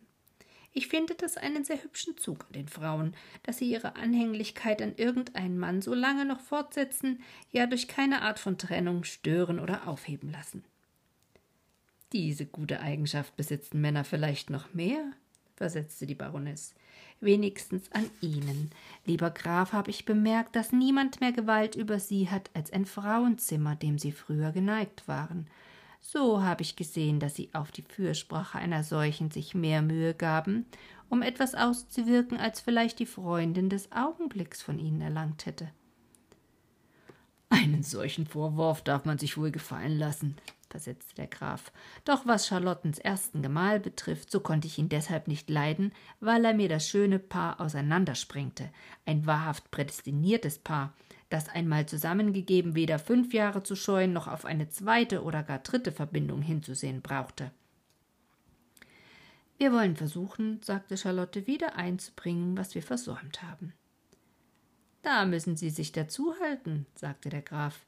Ich 0.72 0.88
finde 0.88 1.16
das 1.16 1.38
einen 1.38 1.64
sehr 1.64 1.84
hübschen 1.84 2.18
Zug 2.18 2.46
an 2.46 2.54
den 2.54 2.68
Frauen, 2.68 3.16
dass 3.44 3.58
sie 3.58 3.72
ihre 3.72 3.96
Anhänglichkeit 3.96 4.82
an 4.82 4.94
irgendeinen 4.96 5.58
Mann 5.58 5.82
so 5.82 5.94
lange 5.94 6.26
noch 6.26 6.40
fortsetzen, 6.42 7.22
ja 7.52 7.66
durch 7.66 7.88
keine 7.88 8.22
Art 8.22 8.40
von 8.40 8.58
Trennung 8.58 9.04
stören 9.04 9.60
oder 9.60 9.88
aufheben 9.88 10.32
lassen. 10.32 10.64
Diese 12.14 12.46
gute 12.46 12.82
Eigenschaft 12.82 13.36
besitzen 13.36 13.82
Männer 13.82 14.04
vielleicht 14.04 14.50
noch 14.50 14.74
mehr, 14.74 15.12
versetzte 15.56 16.06
die 16.08 16.16
Baroness. 16.16 16.74
Wenigstens 17.22 17.92
an 17.92 18.10
Ihnen, 18.22 18.72
lieber 19.06 19.30
Graf, 19.30 19.74
habe 19.74 19.92
ich 19.92 20.06
bemerkt, 20.06 20.56
dass 20.56 20.72
niemand 20.72 21.20
mehr 21.20 21.34
Gewalt 21.34 21.76
über 21.76 22.00
Sie 22.00 22.30
hat 22.30 22.50
als 22.54 22.72
ein 22.72 22.86
Frauenzimmer, 22.86 23.76
dem 23.76 24.00
Sie 24.00 24.12
früher 24.12 24.52
geneigt 24.52 25.08
waren. 25.08 25.48
So 26.02 26.42
habe 26.42 26.62
ich 26.62 26.76
gesehen, 26.76 27.20
dass 27.20 27.36
Sie 27.36 27.50
auf 27.54 27.72
die 27.72 27.84
Fürsprache 27.84 28.58
einer 28.58 28.84
solchen 28.84 29.32
sich 29.32 29.54
mehr 29.54 29.82
Mühe 29.82 30.14
gaben, 30.14 30.66
um 31.10 31.22
etwas 31.22 31.56
auszuwirken, 31.56 32.38
als 32.38 32.62
vielleicht 32.62 33.00
die 33.00 33.06
Freundin 33.06 33.70
des 33.70 33.92
Augenblicks 33.92 34.62
von 34.62 34.80
Ihnen 34.80 35.02
erlangt 35.02 35.46
hätte. 35.46 35.70
Einen 37.50 37.84
solchen 37.84 38.28
Vorwurf 38.28 38.84
darf 38.84 39.06
man 39.06 39.18
sich 39.18 39.38
wohl 39.38 39.52
gefallen 39.52 39.98
lassen, 39.98 40.38
versetzte 40.70 41.16
der 41.16 41.28
Graf. 41.28 41.72
Doch 42.06 42.28
was 42.28 42.48
Charlottens 42.48 43.00
ersten 43.00 43.42
Gemahl 43.42 43.80
betrifft, 43.80 44.32
so 44.32 44.40
konnte 44.40 44.68
ich 44.68 44.78
ihn 44.78 44.88
deshalb 44.88 45.28
nicht 45.28 45.50
leiden, 45.50 45.92
weil 46.20 46.46
er 46.46 46.54
mir 46.54 46.70
das 46.70 46.88
schöne 46.88 47.18
Paar 47.18 47.60
auseinandersprengte, 47.60 48.70
ein 49.06 49.26
wahrhaft 49.26 49.72
prädestiniertes 49.72 50.60
Paar, 50.60 50.94
das 51.30 51.48
einmal 51.48 51.86
zusammengegeben 51.86 52.76
weder 52.76 53.00
fünf 53.00 53.34
Jahre 53.34 53.64
zu 53.64 53.76
scheuen 53.76 54.14
noch 54.14 54.28
auf 54.28 54.46
eine 54.46 54.70
zweite 54.70 55.24
oder 55.24 55.44
gar 55.44 55.60
dritte 55.60 55.92
Verbindung 55.92 56.42
hinzusehen 56.42 57.02
brauchte. 57.02 57.52
Wir 59.58 59.72
wollen 59.74 59.96
versuchen, 59.96 60.62
sagte 60.64 60.98
Charlotte, 60.98 61.46
wieder 61.46 61.76
einzubringen, 61.76 62.58
was 62.58 62.76
wir 62.76 62.82
versäumt 62.82 63.44
haben. 63.44 63.74
Da 65.02 65.26
müssen 65.26 65.56
Sie 65.56 65.70
sich 65.70 65.92
dazu 65.92 66.34
halten, 66.42 66.86
sagte 66.96 67.30
der 67.30 67.42
Graf. 67.42 67.86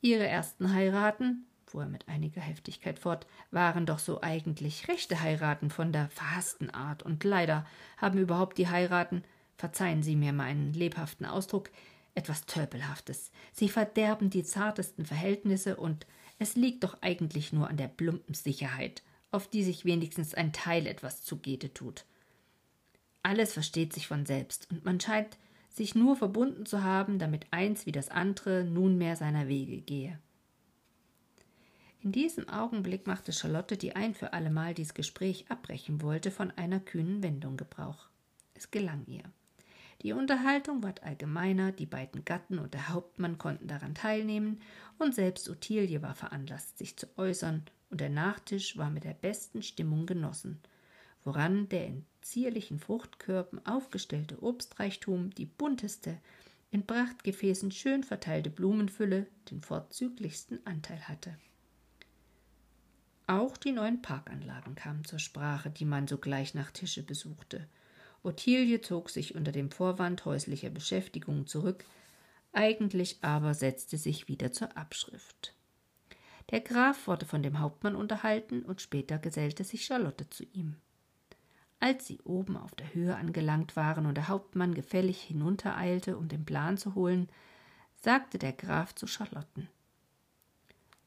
Ihre 0.00 0.26
ersten 0.26 0.72
Heiraten, 0.72 1.46
fuhr 1.64 1.82
er 1.82 1.88
mit 1.88 2.06
einiger 2.06 2.40
Heftigkeit 2.40 2.98
fort, 2.98 3.26
waren 3.50 3.86
doch 3.86 3.98
so 3.98 4.20
eigentlich 4.20 4.88
rechte 4.88 5.20
Heiraten 5.20 5.70
von 5.70 5.92
der 5.92 6.08
verhaßten 6.10 6.70
Art, 6.70 7.02
und 7.02 7.24
leider 7.24 7.66
haben 7.96 8.18
überhaupt 8.18 8.58
die 8.58 8.68
Heiraten, 8.68 9.24
verzeihen 9.56 10.02
Sie 10.02 10.16
mir 10.16 10.32
meinen 10.32 10.72
lebhaften 10.74 11.26
Ausdruck, 11.26 11.70
etwas 12.16 12.46
Tölpelhaftes. 12.46 13.30
Sie 13.52 13.68
verderben 13.68 14.30
die 14.30 14.42
zartesten 14.42 15.06
Verhältnisse 15.06 15.76
und 15.76 16.06
es 16.38 16.56
liegt 16.56 16.82
doch 16.82 17.00
eigentlich 17.02 17.52
nur 17.52 17.68
an 17.68 17.76
der 17.76 17.88
plumpen 17.88 18.34
Sicherheit, 18.34 19.02
auf 19.30 19.48
die 19.48 19.62
sich 19.62 19.84
wenigstens 19.84 20.34
ein 20.34 20.52
Teil 20.52 20.86
etwas 20.86 21.22
zugete 21.22 21.72
tut. 21.72 22.04
Alles 23.22 23.52
versteht 23.52 23.92
sich 23.92 24.06
von 24.06 24.26
selbst 24.26 24.68
und 24.70 24.84
man 24.84 25.00
scheint 25.00 25.38
sich 25.68 25.94
nur 25.94 26.16
verbunden 26.16 26.64
zu 26.64 26.82
haben, 26.82 27.18
damit 27.18 27.46
eins 27.50 27.86
wie 27.86 27.92
das 27.92 28.08
andere 28.08 28.64
nunmehr 28.64 29.14
seiner 29.16 29.46
Wege 29.46 29.80
gehe. 29.80 30.18
In 32.00 32.12
diesem 32.12 32.48
Augenblick 32.48 33.06
machte 33.06 33.32
Charlotte, 33.32 33.76
die 33.76 33.96
ein 33.96 34.14
für 34.14 34.32
allemal 34.32 34.74
dies 34.74 34.94
Gespräch 34.94 35.46
abbrechen 35.50 36.02
wollte, 36.02 36.30
von 36.30 36.50
einer 36.52 36.80
kühnen 36.80 37.22
Wendung 37.22 37.56
Gebrauch. 37.56 38.08
Es 38.54 38.70
gelang 38.70 39.04
ihr. 39.06 39.24
Die 40.02 40.12
Unterhaltung 40.12 40.82
ward 40.82 41.02
allgemeiner, 41.02 41.72
die 41.72 41.86
beiden 41.86 42.24
Gatten 42.24 42.58
und 42.58 42.74
der 42.74 42.88
Hauptmann 42.90 43.38
konnten 43.38 43.68
daran 43.68 43.94
teilnehmen, 43.94 44.60
und 44.98 45.14
selbst 45.14 45.48
Ottilie 45.48 46.02
war 46.02 46.14
veranlaßt, 46.14 46.78
sich 46.78 46.96
zu 46.96 47.06
äußern, 47.16 47.62
und 47.90 48.00
der 48.00 48.10
Nachtisch 48.10 48.76
war 48.76 48.90
mit 48.90 49.04
der 49.04 49.14
besten 49.14 49.62
Stimmung 49.62 50.06
genossen, 50.06 50.60
woran 51.24 51.68
der 51.68 51.86
in 51.86 52.04
zierlichen 52.20 52.78
Fruchtkörben 52.78 53.64
aufgestellte 53.64 54.42
Obstreichtum 54.42 55.30
die 55.30 55.46
bunteste, 55.46 56.18
in 56.70 56.86
Prachtgefäßen 56.86 57.70
schön 57.70 58.02
verteilte 58.02 58.50
Blumenfülle 58.50 59.26
den 59.50 59.62
vorzüglichsten 59.62 60.64
Anteil 60.66 61.00
hatte. 61.08 61.36
Auch 63.28 63.56
die 63.56 63.72
neuen 63.72 64.02
Parkanlagen 64.02 64.74
kamen 64.74 65.04
zur 65.04 65.18
Sprache, 65.18 65.70
die 65.70 65.84
man 65.84 66.06
sogleich 66.06 66.54
nach 66.54 66.70
Tische 66.70 67.02
besuchte. 67.02 67.66
Ottilie 68.26 68.80
zog 68.80 69.08
sich 69.08 69.36
unter 69.36 69.52
dem 69.52 69.70
Vorwand 69.70 70.24
häuslicher 70.24 70.70
Beschäftigung 70.70 71.46
zurück, 71.46 71.84
eigentlich 72.52 73.18
aber 73.22 73.54
setzte 73.54 73.98
sich 73.98 74.28
wieder 74.28 74.50
zur 74.50 74.76
Abschrift. 74.76 75.54
Der 76.50 76.60
Graf 76.60 77.06
wurde 77.06 77.24
von 77.24 77.42
dem 77.42 77.60
Hauptmann 77.60 77.94
unterhalten 77.94 78.62
und 78.62 78.80
später 78.80 79.18
gesellte 79.18 79.62
sich 79.62 79.84
Charlotte 79.84 80.28
zu 80.28 80.44
ihm. 80.52 80.76
Als 81.78 82.06
sie 82.06 82.20
oben 82.22 82.56
auf 82.56 82.74
der 82.74 82.94
Höhe 82.94 83.14
angelangt 83.14 83.76
waren 83.76 84.06
und 84.06 84.16
der 84.16 84.28
Hauptmann 84.28 84.74
gefällig 84.74 85.20
hinuntereilte, 85.22 86.16
um 86.16 86.28
den 86.28 86.44
Plan 86.44 86.78
zu 86.78 86.94
holen, 86.94 87.28
sagte 87.94 88.38
der 88.38 88.52
Graf 88.52 88.94
zu 88.94 89.06
Charlotten 89.06 89.68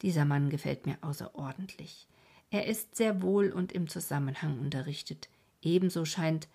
Dieser 0.02 0.24
Mann 0.24 0.48
gefällt 0.48 0.86
mir 0.86 0.96
außerordentlich. 1.02 2.06
Er 2.50 2.66
ist 2.66 2.96
sehr 2.96 3.20
wohl 3.20 3.50
und 3.50 3.72
im 3.72 3.88
Zusammenhang 3.88 4.58
unterrichtet. 4.58 5.28
Ebenso 5.62 6.04
scheint 6.04 6.48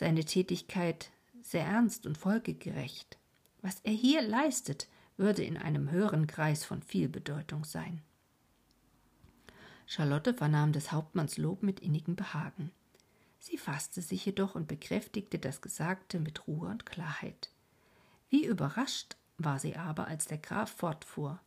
seine 0.00 0.24
Tätigkeit 0.24 1.10
sehr 1.42 1.66
ernst 1.66 2.06
und 2.06 2.16
folgegerecht. 2.16 3.18
Was 3.60 3.80
er 3.82 3.92
hier 3.92 4.22
leistet, 4.22 4.88
würde 5.18 5.44
in 5.44 5.58
einem 5.58 5.90
höheren 5.90 6.26
Kreis 6.26 6.64
von 6.64 6.80
viel 6.80 7.06
Bedeutung 7.06 7.64
sein. 7.64 8.00
Charlotte 9.86 10.32
vernahm 10.32 10.72
des 10.72 10.90
Hauptmanns 10.90 11.36
Lob 11.36 11.62
mit 11.62 11.80
innigem 11.80 12.16
Behagen. 12.16 12.70
Sie 13.40 13.58
fasste 13.58 14.00
sich 14.00 14.24
jedoch 14.24 14.54
und 14.54 14.68
bekräftigte 14.68 15.38
das 15.38 15.60
Gesagte 15.60 16.18
mit 16.18 16.46
Ruhe 16.46 16.70
und 16.70 16.86
Klarheit. 16.86 17.50
Wie 18.30 18.46
überrascht 18.46 19.16
war 19.36 19.58
sie 19.58 19.76
aber, 19.76 20.06
als 20.06 20.26
der 20.26 20.38
Graf 20.38 20.70
fortfuhr. 20.70 21.40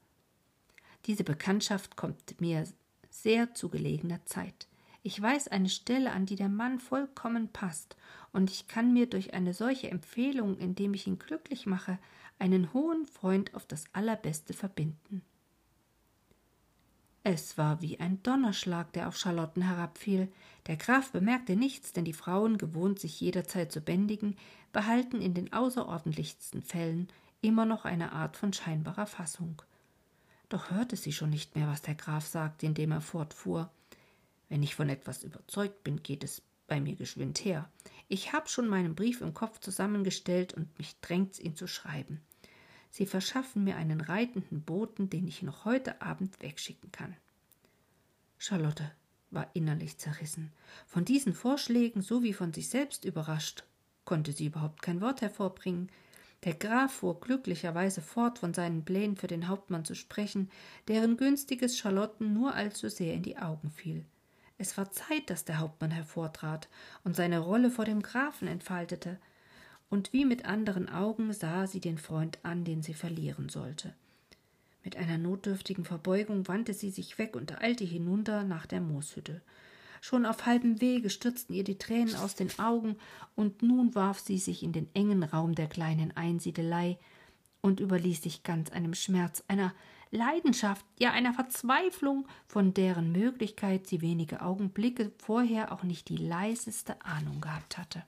Diese 1.07 1.24
Bekanntschaft 1.24 1.95
kommt 1.95 2.39
mir 2.39 2.67
sehr 3.10 3.55
zu 3.55 3.69
gelegener 3.69 4.24
Zeit. 4.25 4.67
Ich 5.03 5.22
weiß 5.22 5.50
eine 5.50 5.69
Stelle, 5.69 6.12
an 6.12 6.25
die 6.25 6.38
der 6.38 6.50
Mann 6.50 6.79
vollkommen 6.79 7.50
passt, 7.50 7.98
und 8.31 8.50
ich 8.50 8.67
kann 8.67 8.93
mir 8.93 9.07
durch 9.07 9.33
eine 9.33 9.53
solche 9.53 9.91
Empfehlung, 9.91 10.57
indem 10.57 10.93
ich 10.93 11.05
ihn 11.05 11.19
glücklich 11.19 11.65
mache, 11.65 12.00
einen 12.39 12.74
hohen 12.74 13.05
Freund 13.05 13.53
auf 13.53 13.65
das 13.65 13.83
Allerbeste 13.93 14.53
verbinden. 14.53 15.22
Es 17.25 17.57
war 17.57 17.81
wie 17.81 18.00
ein 18.00 18.22
Donnerschlag, 18.24 18.91
der 18.93 19.07
auf 19.07 19.17
Charlotten 19.17 19.62
herabfiel. 19.62 20.29
Der 20.67 20.75
Graf 20.75 21.12
bemerkte 21.12 21.55
nichts, 21.55 21.93
denn 21.93 22.03
die 22.03 22.13
Frauen, 22.13 22.57
gewohnt 22.57 23.00
sich 23.00 23.19
jederzeit 23.22 23.72
zu 23.72 23.81
bändigen, 23.81 24.36
behalten 24.74 25.22
in 25.22 25.33
den 25.33 25.53
außerordentlichsten 25.53 26.63
Fällen 26.63 27.07
immer 27.41 27.65
noch 27.65 27.86
eine 27.86 28.12
Art 28.12 28.36
von 28.36 28.51
scheinbarer 28.51 29.05
Fassung. 29.05 29.62
Doch 30.50 30.72
hörte 30.72 30.98
sie 30.98 31.13
schon 31.13 31.29
nicht 31.29 31.55
mehr, 31.55 31.67
was 31.67 31.81
der 31.81 31.95
Graf 31.95 32.25
sagte, 32.25 32.65
indem 32.65 32.91
er 32.91 33.01
fortfuhr. 33.01 33.69
Wenn 34.53 34.62
ich 34.62 34.75
von 34.75 34.88
etwas 34.88 35.24
überzeugt 35.24 35.83
bin, 35.83 36.03
geht 36.03 36.24
es 36.24 36.43
bei 36.67 36.79
mir 36.79 36.95
geschwind 36.95 37.43
her. 37.43 37.72
Ich 38.07 38.33
habe 38.33 38.48
schon 38.48 38.67
meinen 38.67 38.93
Brief 38.93 39.19
im 39.22 39.33
Kopf 39.33 39.60
zusammengestellt 39.60 40.53
und 40.53 40.77
mich 40.77 40.95
drängt's, 41.01 41.39
ihn 41.39 41.55
zu 41.55 41.65
schreiben. 41.65 42.22
Sie 42.91 43.07
verschaffen 43.07 43.63
mir 43.63 43.77
einen 43.77 44.00
reitenden 44.00 44.62
Boten, 44.62 45.10
den 45.10 45.27
ich 45.27 45.41
noch 45.41 45.65
heute 45.65 46.03
Abend 46.03 46.39
wegschicken 46.43 46.91
kann. 46.91 47.17
Charlotte 48.38 48.91
war 49.31 49.50
innerlich 49.55 49.98
zerrissen. 49.98 50.51
Von 50.86 51.03
diesen 51.03 51.33
Vorschlägen 51.33 52.03
sowie 52.03 52.33
von 52.33 52.53
sich 52.53 52.69
selbst 52.69 53.05
überrascht, 53.05 53.63
konnte 54.05 54.33
sie 54.33 54.45
überhaupt 54.45 54.83
kein 54.83 55.01
Wort 55.01 55.22
hervorbringen. 55.22 55.89
Der 56.43 56.53
Graf 56.53 56.93
fuhr 56.93 57.19
glücklicherweise 57.19 58.01
fort, 58.01 58.38
von 58.38 58.53
seinen 58.53 58.86
Plänen 58.86 59.15
für 59.17 59.25
den 59.25 59.48
Hauptmann 59.48 59.83
zu 59.83 59.95
sprechen, 59.95 60.51
deren 60.88 61.17
günstiges 61.17 61.75
Charlotten 61.75 62.36
nur 62.36 62.53
allzu 62.53 62.88
sehr 62.88 63.15
in 63.15 63.24
die 63.24 63.39
Augen 63.39 63.72
fiel. 63.72 64.05
Es 64.63 64.77
war 64.77 64.89
Zeit, 64.91 65.29
dass 65.29 65.43
der 65.43 65.60
Hauptmann 65.60 65.91
hervortrat 65.91 66.70
und 67.03 67.17
seine 67.17 67.39
Rolle 67.39 67.70
vor 67.70 67.84
dem 67.84 68.01
Grafen 68.01 68.48
entfaltete 68.48 69.17
und 69.89 70.13
wie 70.13 70.24
mit 70.24 70.46
anderen 70.46 70.88
Augen 70.88 71.34
sah 71.34 71.67
sie 71.67 71.82
den 71.82 71.98
Freund 71.98 72.39
an, 72.43 72.63
den 72.63 72.82
sie 72.82 72.93
verlieren 72.93 73.50
sollte. 73.50 73.93
Mit 74.82 74.96
einer 74.96 75.17
notdürftigen 75.17 75.84
Verbeugung 75.84 76.48
wandte 76.48 76.74
sie 76.74 76.91
sich 76.91 77.17
weg 77.17 77.36
und 77.36 77.62
eilte 77.62 77.84
hinunter 77.84 78.46
nach 78.46 78.65
der 78.65 78.79
Mooshütte. 78.79 79.41
Schon 80.00 80.25
auf 80.25 80.46
halbem 80.46 80.79
Wege 80.79 81.10
stürzten 81.10 81.53
ihr 81.53 81.65
die 81.65 81.77
Tränen 81.77 82.15
aus 82.15 82.36
den 82.36 82.58
Augen, 82.58 82.96
und 83.36 83.63
nun 83.63 83.96
warf 83.96 84.22
sie 84.22 84.38
sich 84.38 84.63
in 84.63 84.72
den 84.72 84.88
engen 84.93 85.24
Raum 85.24 85.55
der 85.55 85.67
kleinen 85.67 86.15
Einsiedelei 86.15 86.98
und 87.60 87.82
überließ 87.82 88.22
sich 88.22 88.43
ganz 88.43 88.72
einem 88.72 88.93
Schmerz, 88.93 89.43
einer 89.50 89.74
Leidenschaft, 90.13 90.86
ja 91.00 91.12
einer 91.12 91.34
Verzweiflung, 91.34 92.27
von 92.46 92.75
deren 92.75 93.12
Möglichkeit 93.12 93.88
sie 93.88 94.01
wenige 94.01 94.43
Augenblicke 94.43 95.12
vorher 95.17 95.72
auch 95.72 95.82
nicht 95.82 96.08
die 96.08 96.17
leiseste 96.17 97.03
Ahnung 97.03 97.41
gehabt 97.41 97.79
hatte. 97.79 98.03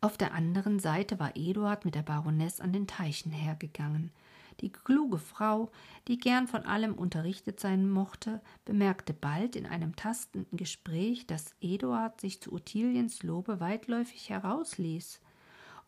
Auf 0.00 0.16
der 0.16 0.32
anderen 0.32 0.78
Seite 0.78 1.18
war 1.18 1.36
Eduard 1.36 1.84
mit 1.84 1.96
der 1.96 2.02
Baroness 2.02 2.60
an 2.60 2.72
den 2.72 2.86
Teichen 2.86 3.32
hergegangen. 3.32 4.12
Die 4.60 4.70
kluge 4.70 5.18
Frau, 5.18 5.72
die 6.06 6.18
gern 6.18 6.46
von 6.46 6.66
allem 6.66 6.94
unterrichtet 6.94 7.58
sein 7.58 7.90
mochte, 7.90 8.40
bemerkte 8.64 9.14
bald 9.14 9.56
in 9.56 9.66
einem 9.66 9.96
tastenden 9.96 10.56
Gespräch, 10.56 11.26
dass 11.26 11.56
Eduard 11.60 12.20
sich 12.20 12.40
zu 12.40 12.52
Ottiliens 12.52 13.24
Lobe 13.24 13.58
weitläufig 13.58 14.30
herausließ 14.30 15.20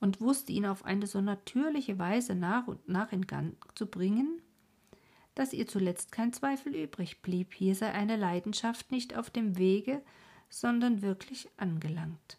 und 0.05 0.21
wusste 0.21 0.53
ihn 0.53 0.67
auf 0.67 0.85
eine 0.85 1.07
so 1.07 1.23
natürliche 1.23 1.99
Weise 1.99 2.35
nach 2.35 2.67
und 2.67 2.87
nach 2.87 3.11
in 3.11 3.27
Gang 3.27 3.57
zu 3.75 3.87
bringen, 3.87 4.43
dass 5.35 5.55
ihr 5.55 5.67
zuletzt 5.67 6.13
kein 6.13 6.31
Zweifel 6.35 6.77
übrig 6.77 7.23
blieb, 7.23 7.55
hier 7.55 7.75
sei 7.75 7.91
eine 7.91 8.17
Leidenschaft 8.17 8.93
nicht 8.93 9.17
auf 9.17 9.31
dem 9.31 9.57
Wege, 9.57 10.03
sondern 10.51 11.01
wirklich 11.01 11.49
angelangt. 11.57 12.37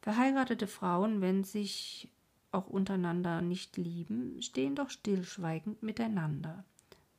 Verheiratete 0.00 0.66
Frauen, 0.66 1.20
wenn 1.20 1.44
sich 1.44 2.08
auch 2.50 2.66
untereinander 2.66 3.42
nicht 3.42 3.76
lieben, 3.76 4.40
stehen 4.40 4.76
doch 4.76 4.88
stillschweigend 4.88 5.82
miteinander, 5.82 6.64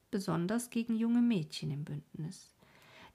besonders 0.10 0.72
gegen 0.72 0.96
junge 0.96 1.22
Mädchen 1.22 1.70
im 1.70 1.84
Bündnis. 1.84 2.52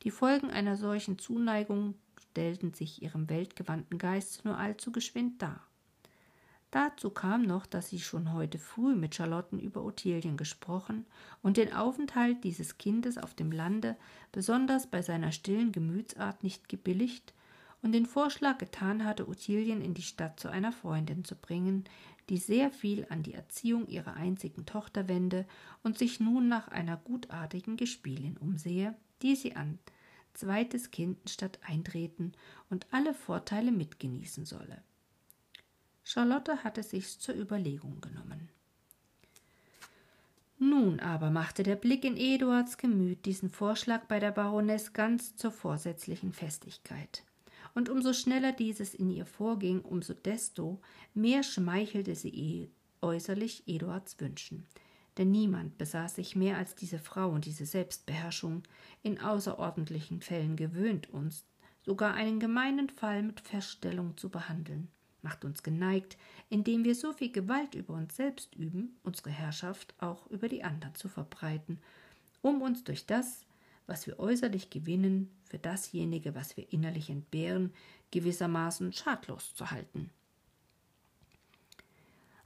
Die 0.05 0.13
Folgen 0.13 0.49
einer 0.49 0.77
solchen 0.77 1.19
Zuneigung 1.19 1.97
stellten 2.37 2.75
sich 2.75 3.01
ihrem 3.01 3.31
weltgewandten 3.31 3.97
Geist 3.97 4.45
nur 4.45 4.59
allzu 4.59 4.93
geschwind 4.93 5.41
dar. 5.41 5.67
Dazu 6.71 7.09
kam 7.09 7.41
noch, 7.41 7.65
dass 7.65 7.89
sie 7.89 7.99
schon 7.99 8.35
heute 8.35 8.59
früh 8.59 8.95
mit 8.95 9.15
Charlotten 9.15 9.59
über 9.59 9.83
Ottilien 9.83 10.37
gesprochen 10.37 11.07
und 11.43 11.57
den 11.57 11.73
Aufenthalt 11.73 12.45
dieses 12.45 12.77
Kindes 12.77 13.17
auf 13.17 13.33
dem 13.33 13.53
Lande 13.53 13.97
besonders 14.33 14.87
bei 14.87 15.01
seiner 15.01 15.33
stillen 15.33 15.73
Gemütsart 15.73 16.43
nicht 16.43 16.69
gebilligt 16.69 17.33
und 17.81 17.93
den 17.93 18.05
Vorschlag 18.05 18.59
getan 18.59 19.07
hatte, 19.07 19.29
Ottilien 19.29 19.81
in 19.81 19.95
die 19.95 20.03
Stadt 20.03 20.39
zu 20.39 20.51
einer 20.51 20.73
Freundin 20.73 21.25
zu 21.25 21.37
bringen, 21.37 21.85
die 22.29 22.37
sehr 22.37 22.71
viel 22.71 23.07
an 23.09 23.23
die 23.23 23.33
Erziehung 23.33 23.87
ihrer 23.87 24.13
einzigen 24.13 24.67
Tochter 24.67 25.09
wende 25.09 25.47
und 25.83 25.97
sich 25.97 26.21
nun 26.21 26.49
nach 26.49 26.69
einer 26.69 26.99
gutartigen 26.99 27.79
Gespielin 27.79 28.37
umsehe, 28.37 28.95
die 29.23 29.37
sie 29.37 29.57
an 29.57 29.79
zweites 30.37 30.91
Kind 30.91 31.29
statt 31.29 31.59
eintreten 31.65 32.33
und 32.71 32.87
alle 32.91 33.15
Vorteile 33.15 33.73
mitgenießen 33.73 34.45
solle. 34.45 34.83
Charlotte 36.05 36.63
hatte 36.63 36.83
sich's 36.83 37.19
zur 37.19 37.35
Überlegung 37.35 38.01
genommen. 38.01 38.49
Nun 40.59 41.01
aber 41.01 41.31
machte 41.31 41.63
der 41.63 41.77
Blick 41.77 42.05
in 42.05 42.17
Eduards 42.17 42.79
Gemüt 42.79 43.27
diesen 43.27 43.51
Vorschlag 43.51 44.05
bei 44.07 44.21
der 44.21 44.31
Baroness 44.31 44.93
ganz 44.93 45.37
zur 45.37 45.51
vorsätzlichen 45.51 46.33
Festigkeit 46.33 47.25
und 47.77 47.91
umso 47.91 48.15
schneller 48.15 48.53
dieses 48.53 48.95
in 48.95 49.11
ihr 49.11 49.27
vorging, 49.27 49.83
umso 49.83 50.15
desto 50.15 50.81
mehr 51.13 51.43
schmeichelte 51.43 52.15
sie 52.15 52.71
äußerlich 53.03 53.65
Eduards 53.67 54.19
Wünschen. 54.19 54.67
Denn 55.19 55.31
niemand 55.31 55.79
besaß 55.79 56.17
sich 56.17 56.37
mehr 56.37 56.59
als 56.59 56.75
diese 56.75 56.99
Frau 56.99 57.31
und 57.31 57.47
diese 57.47 57.65
Selbstbeherrschung. 57.65 58.63
In 59.03 59.21
außerordentlichen 59.21 60.21
Fällen 60.21 60.57
gewöhnt 60.57 61.11
uns, 61.11 61.45
sogar 61.85 62.15
einen 62.15 62.41
gemeinen 62.41 62.91
Fall 62.91 63.23
mit 63.23 63.41
Feststellung 63.41 64.17
zu 64.17 64.29
behandeln, 64.29 64.89
macht 65.23 65.45
uns 65.45 65.63
geneigt, 65.63 66.19
indem 66.51 66.85
wir 66.85 66.95
so 66.95 67.13
viel 67.13 67.33
Gewalt 67.33 67.75
über 67.75 67.95
uns 67.95 68.17
selbst 68.17 68.55
üben, 68.55 68.97
unsere 69.05 69.31
Herrschaft 69.31 69.95
auch 69.99 70.27
über 70.27 70.49
die 70.49 70.65
anderen 70.65 70.95
zu 70.95 71.09
verbreiten, 71.09 71.79
um 72.43 72.61
uns 72.61 72.85
durch 72.85 73.07
das, 73.07 73.47
was 73.87 74.07
wir 74.07 74.19
äußerlich 74.19 74.69
gewinnen, 74.71 75.31
für 75.45 75.59
dasjenige, 75.59 76.35
was 76.35 76.57
wir 76.57 76.73
innerlich 76.73 77.09
entbehren, 77.09 77.73
gewissermaßen 78.11 78.93
schadlos 78.93 79.55
zu 79.55 79.71
halten. 79.71 80.11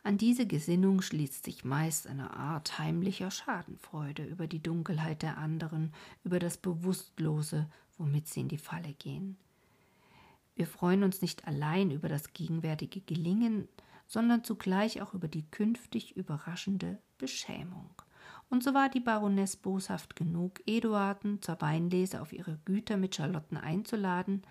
An 0.03 0.17
diese 0.17 0.47
Gesinnung 0.47 1.03
schließt 1.03 1.45
sich 1.45 1.65
meist 1.65 2.07
eine 2.07 2.35
Art 2.35 2.79
heimlicher 2.79 3.31
Schadenfreude 3.31 4.25
über 4.25 4.47
die 4.47 4.63
Dunkelheit 4.63 5.23
der 5.23 5.37
anderen, 5.37 5.93
über 6.25 6.39
das 6.39 6.57
Bewusstlose, 6.57 7.69
womit 7.99 8.29
sie 8.29 8.41
in 8.41 8.49
die 8.49 8.59
Falle 8.59 8.95
gehen. 8.95 9.37
Wir 10.57 10.67
freuen 10.67 11.05
uns 11.05 11.21
nicht 11.23 11.47
allein 11.47 11.91
über 11.91 12.09
das 12.09 12.33
gegenwärtige 12.33 13.01
Gelingen, 13.01 13.69
sondern 14.07 14.43
zugleich 14.43 15.03
auch 15.03 15.15
über 15.15 15.29
die 15.29 15.45
künftig 15.51 16.17
überraschende 16.17 16.99
Beschämung 17.19 17.91
und 18.51 18.65
so 18.65 18.75
war 18.75 18.89
die 18.89 19.01
Baroness 19.01 19.57
boshaft 19.57 20.17
genug, 20.17 20.61
Eduarden 20.67 21.41
zur 21.41 21.61
Weinlese 21.61 22.21
auf 22.21 22.33
ihre 22.33 22.59
Güter 22.65 22.97
mit 22.97 23.15
Charlotten 23.15 23.57
einzuladen 23.57 24.43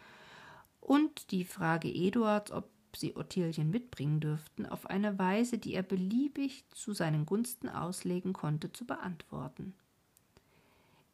und 0.79 1.31
die 1.31 1.43
Frage 1.43 1.93
Eduards, 1.93 2.51
ob 2.51 2.69
sie 2.95 3.15
Ottilien 3.15 3.69
mitbringen 3.69 4.19
dürften, 4.19 4.65
auf 4.65 4.87
eine 4.87 5.19
Weise, 5.19 5.57
die 5.57 5.73
er 5.73 5.83
beliebig 5.83 6.65
zu 6.71 6.93
seinen 6.93 7.25
Gunsten 7.25 7.69
auslegen 7.69 8.33
konnte, 8.33 8.71
zu 8.71 8.85
beantworten. 8.85 9.73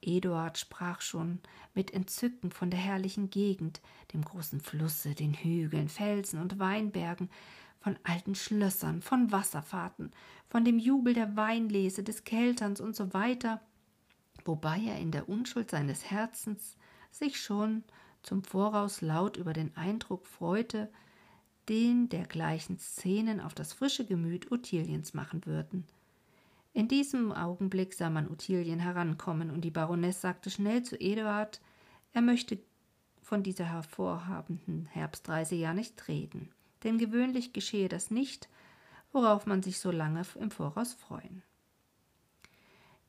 Eduard 0.02 0.58
sprach 0.58 1.02
schon 1.02 1.40
mit 1.74 1.92
Entzücken 1.92 2.52
von 2.52 2.70
der 2.70 2.80
herrlichen 2.80 3.30
Gegend, 3.30 3.82
dem 4.14 4.24
großen 4.24 4.62
Flusse, 4.62 5.16
den 5.16 5.34
Hügeln, 5.34 5.90
Felsen 5.90 6.40
und 6.40 6.60
Weinbergen, 6.60 7.30
von 7.80 7.98
alten 8.04 8.34
Schlössern, 8.34 9.02
von 9.02 9.32
Wasserfahrten, 9.32 10.12
von 10.50 10.66
dem 10.66 10.80
Jubel 10.80 11.14
der 11.14 11.36
Weinlese, 11.36 12.04
des 12.04 12.24
Kelterns 12.24 12.82
und 12.82 12.96
so 12.96 13.14
weiter, 13.14 13.62
wobei 14.44 14.80
er 14.80 15.00
in 15.00 15.12
der 15.12 15.30
Unschuld 15.30 15.70
seines 15.70 16.10
Herzens 16.10 16.78
sich 17.12 17.40
schon 17.40 17.84
zum 18.24 18.44
Voraus 18.44 19.02
laut 19.02 19.38
über 19.38 19.54
den 19.54 19.76
Eindruck 19.78 20.26
freute, 20.26 20.90
den 21.70 22.10
dergleichen 22.10 22.78
Szenen 22.80 23.40
auf 23.40 23.54
das 23.54 23.74
frische 23.74 24.06
Gemüt 24.06 24.52
Ottiliens 24.52 25.14
machen 25.14 25.46
würden. 25.46 25.86
In 26.74 26.88
diesem 26.88 27.32
Augenblick 27.32 27.94
sah 27.94 28.10
man 28.10 28.30
Ottilien 28.30 28.80
herankommen, 28.80 29.50
und 29.50 29.62
die 29.62 29.72
Baroness 29.72 30.22
sagte 30.22 30.50
schnell 30.50 30.84
zu 30.84 31.00
Eduard, 31.00 31.62
er 32.14 32.22
möchte 32.22 32.60
von 33.22 33.44
dieser 33.44 33.66
hervorhabenden 33.66 34.86
Herbstreise 34.86 35.56
ja 35.56 35.74
nicht 35.74 36.08
reden 36.08 36.50
denn 36.86 36.98
gewöhnlich 37.00 37.52
geschehe 37.52 37.90
das 37.90 38.12
nicht, 38.12 38.48
worauf 39.12 39.46
man 39.46 39.64
sich 39.64 39.80
so 39.80 39.92
lange 39.92 40.22
im 40.40 40.52
Voraus 40.52 40.94
freuen. 40.94 41.42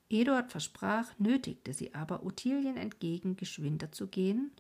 Eduard 0.09 0.51
versprach, 0.51 1.07
nötigte 1.19 1.75
sie 1.75 1.95
aber, 1.95 2.25
Ottilien 2.25 2.77
entgegen 2.77 3.37
geschwinder 3.37 3.93
zu 3.93 4.07
gehen 4.09 4.51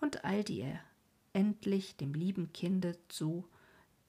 und 0.00 0.24
eilte 0.24 0.52
ihr 0.52 0.80
endlich 1.32 1.96
dem 1.96 2.14
lieben 2.14 2.52
Kinde 2.52 2.96
zu 3.08 3.48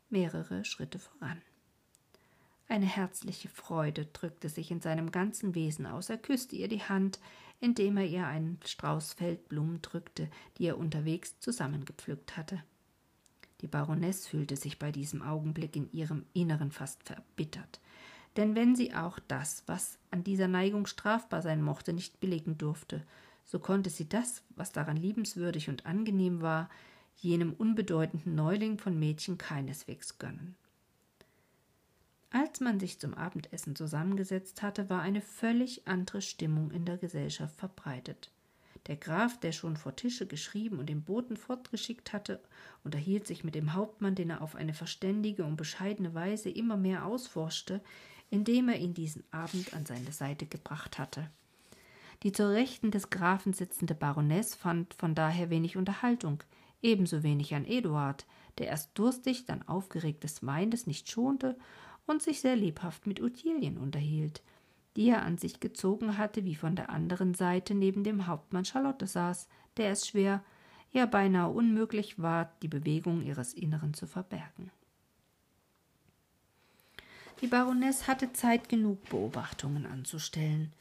mehrere 0.09 0.65
Schritte 0.65 0.99
voran. 0.99 1.41
Eine 2.67 2.85
herzliche 2.85 3.49
Freude 3.49 4.05
drückte 4.05 4.49
sich 4.49 4.71
in 4.71 4.81
seinem 4.81 5.11
ganzen 5.11 5.53
Wesen 5.53 5.85
aus. 5.85 6.09
Er 6.09 6.17
küsste 6.17 6.55
ihr 6.55 6.67
die 6.67 6.81
Hand, 6.81 7.19
indem 7.59 7.97
er 7.97 8.05
ihr 8.05 8.25
einen 8.27 8.59
Strauß 8.65 9.13
Feldblumen 9.13 9.81
drückte, 9.81 10.29
die 10.57 10.65
er 10.65 10.77
unterwegs 10.77 11.39
zusammengepflückt 11.39 12.35
hatte. 12.37 12.63
Die 13.61 13.67
Baroness 13.67 14.27
fühlte 14.27 14.55
sich 14.55 14.79
bei 14.79 14.91
diesem 14.91 15.21
Augenblick 15.21 15.75
in 15.75 15.91
ihrem 15.93 16.25
Inneren 16.33 16.71
fast 16.71 17.03
verbittert. 17.03 17.79
Denn 18.35 18.55
wenn 18.55 18.75
sie 18.75 18.93
auch 18.93 19.19
das, 19.27 19.63
was 19.67 19.99
an 20.11 20.23
dieser 20.23 20.47
Neigung 20.47 20.85
strafbar 20.85 21.41
sein 21.41 21.61
mochte, 21.61 21.93
nicht 21.93 22.19
billigen 22.19 22.57
durfte, 22.57 23.05
so 23.45 23.59
konnte 23.59 23.89
sie 23.89 24.09
das, 24.09 24.43
was 24.55 24.71
daran 24.71 24.97
liebenswürdig 24.97 25.69
und 25.69 25.85
angenehm 25.85 26.41
war, 26.41 26.69
jenem 27.17 27.53
unbedeutenden 27.53 28.35
Neuling 28.35 28.77
von 28.77 28.99
Mädchen 28.99 29.37
keineswegs 29.37 30.17
gönnen. 30.17 30.55
Als 32.31 32.59
man 32.59 32.79
sich 32.79 32.99
zum 32.99 33.13
Abendessen 33.13 33.75
zusammengesetzt 33.75 34.63
hatte, 34.63 34.89
war 34.89 35.01
eine 35.01 35.21
völlig 35.21 35.87
andere 35.87 36.21
Stimmung 36.21 36.71
in 36.71 36.83
der 36.83 36.97
Gesellschaft 36.97 37.55
verbreitet. 37.55 38.31
Der 38.87 38.97
Graf, 38.97 39.39
der 39.39 39.51
schon 39.51 39.77
vor 39.77 39.95
Tische 39.95 40.27
geschrieben 40.27 40.79
und 40.79 40.89
den 40.89 41.03
Boten 41.03 41.37
fortgeschickt 41.37 42.11
hatte, 42.11 42.41
unterhielt 42.83 43.27
sich 43.27 43.43
mit 43.43 43.55
dem 43.55 43.73
Hauptmann, 43.73 44.15
den 44.15 44.31
er 44.31 44.41
auf 44.41 44.55
eine 44.55 44.73
verständige 44.73 45.45
und 45.45 45.55
bescheidene 45.55 46.13
Weise 46.13 46.49
immer 46.49 46.75
mehr 46.75 47.05
ausforschte, 47.05 47.81
indem 48.29 48.67
er 48.67 48.79
ihn 48.79 48.93
diesen 48.93 49.23
Abend 49.31 49.73
an 49.73 49.85
seine 49.85 50.11
Seite 50.11 50.45
gebracht 50.47 50.97
hatte. 50.97 51.29
Die 52.23 52.31
zur 52.31 52.49
Rechten 52.49 52.89
des 52.89 53.09
Grafen 53.09 53.53
sitzende 53.53 53.95
Baroness 53.95 54.55
fand 54.55 54.93
von 54.95 55.13
daher 55.13 55.49
wenig 55.49 55.77
Unterhaltung, 55.77 56.43
ebenso 56.83 57.23
wenig 57.23 57.55
an 57.55 57.65
Eduard, 57.65 58.25
der 58.57 58.67
erst 58.67 58.91
durstig, 58.97 59.45
dann 59.45 59.67
aufgeregt 59.67 60.23
des 60.23 60.45
Weines 60.45 60.85
nicht 60.85 61.09
schonte 61.09 61.57
und 62.05 62.21
sich 62.21 62.41
sehr 62.41 62.55
lebhaft 62.55 63.07
mit 63.07 63.21
Ottilien 63.21 63.77
unterhielt, 63.77 64.41
die 64.95 65.09
er 65.09 65.23
an 65.23 65.37
sich 65.37 65.59
gezogen 65.59 66.17
hatte, 66.17 66.45
wie 66.45 66.55
von 66.55 66.75
der 66.75 66.89
anderen 66.89 67.33
Seite 67.33 67.73
neben 67.73 68.03
dem 68.03 68.27
Hauptmann 68.27 68.65
Charlotte 68.65 69.07
saß, 69.07 69.47
der 69.77 69.91
es 69.91 70.07
schwer, 70.07 70.43
ja 70.91 71.07
beinahe 71.07 71.49
unmöglich 71.49 72.19
war, 72.19 72.51
die 72.61 72.67
Bewegung 72.67 73.23
ihres 73.23 73.53
Inneren 73.53 73.93
zu 73.93 74.05
verbergen. 74.05 74.71
Die 77.41 77.47
Baroness 77.47 78.07
hatte 78.07 78.31
Zeit 78.31 78.69
genug, 78.69 79.09
Beobachtungen 79.09 79.85
anzustellen. 79.85 80.71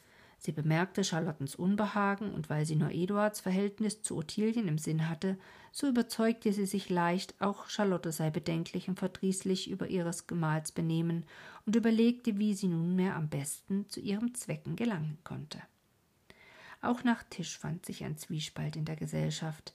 Sie 0.45 0.51
bemerkte 0.51 1.05
Charlottens 1.05 1.55
Unbehagen, 1.55 2.33
und 2.33 2.49
weil 2.49 2.65
sie 2.65 2.75
nur 2.75 2.91
Eduards 2.91 3.39
Verhältnis 3.39 4.01
zu 4.01 4.17
Ottilien 4.17 4.67
im 4.67 4.77
Sinn 4.77 5.07
hatte, 5.07 5.37
so 5.71 5.87
überzeugte 5.87 6.51
sie 6.51 6.65
sich 6.65 6.89
leicht, 6.89 7.33
auch 7.39 7.69
Charlotte 7.69 8.11
sei 8.11 8.29
bedenklich 8.29 8.89
und 8.89 8.99
verdrießlich 8.99 9.71
über 9.71 9.87
ihres 9.87 10.27
Gemahls 10.27 10.73
Benehmen 10.73 11.25
und 11.65 11.77
überlegte, 11.77 12.39
wie 12.39 12.55
sie 12.55 12.67
nunmehr 12.67 13.15
am 13.15 13.29
besten 13.29 13.87
zu 13.87 14.01
ihrem 14.01 14.33
Zwecken 14.33 14.75
gelangen 14.75 15.17
konnte. 15.23 15.61
Auch 16.81 17.05
nach 17.05 17.23
Tisch 17.29 17.57
fand 17.57 17.85
sich 17.85 18.03
ein 18.03 18.17
Zwiespalt 18.17 18.75
in 18.75 18.83
der 18.83 18.97
Gesellschaft. 18.97 19.73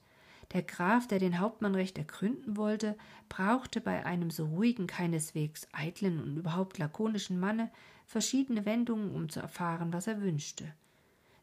Der 0.53 0.63
Graf, 0.63 1.09
der 1.09 1.19
den 1.19 1.39
Hauptmann 1.39 1.75
recht 1.77 1.97
ergründen 1.97 2.59
wollte, 2.59 2.95
brauchte 3.31 3.81
bei 3.81 4.05
einem 4.05 4.31
so 4.31 4.45
ruhigen, 4.45 4.87
keineswegs 4.87 5.67
eitlen 5.73 6.23
und 6.23 6.37
überhaupt 6.37 6.77
lakonischen 6.77 7.41
Manne 7.41 7.71
verschiedene 8.09 8.65
Wendungen, 8.65 9.15
um 9.15 9.29
zu 9.29 9.39
erfahren, 9.39 9.93
was 9.93 10.07
er 10.07 10.21
wünschte. 10.21 10.73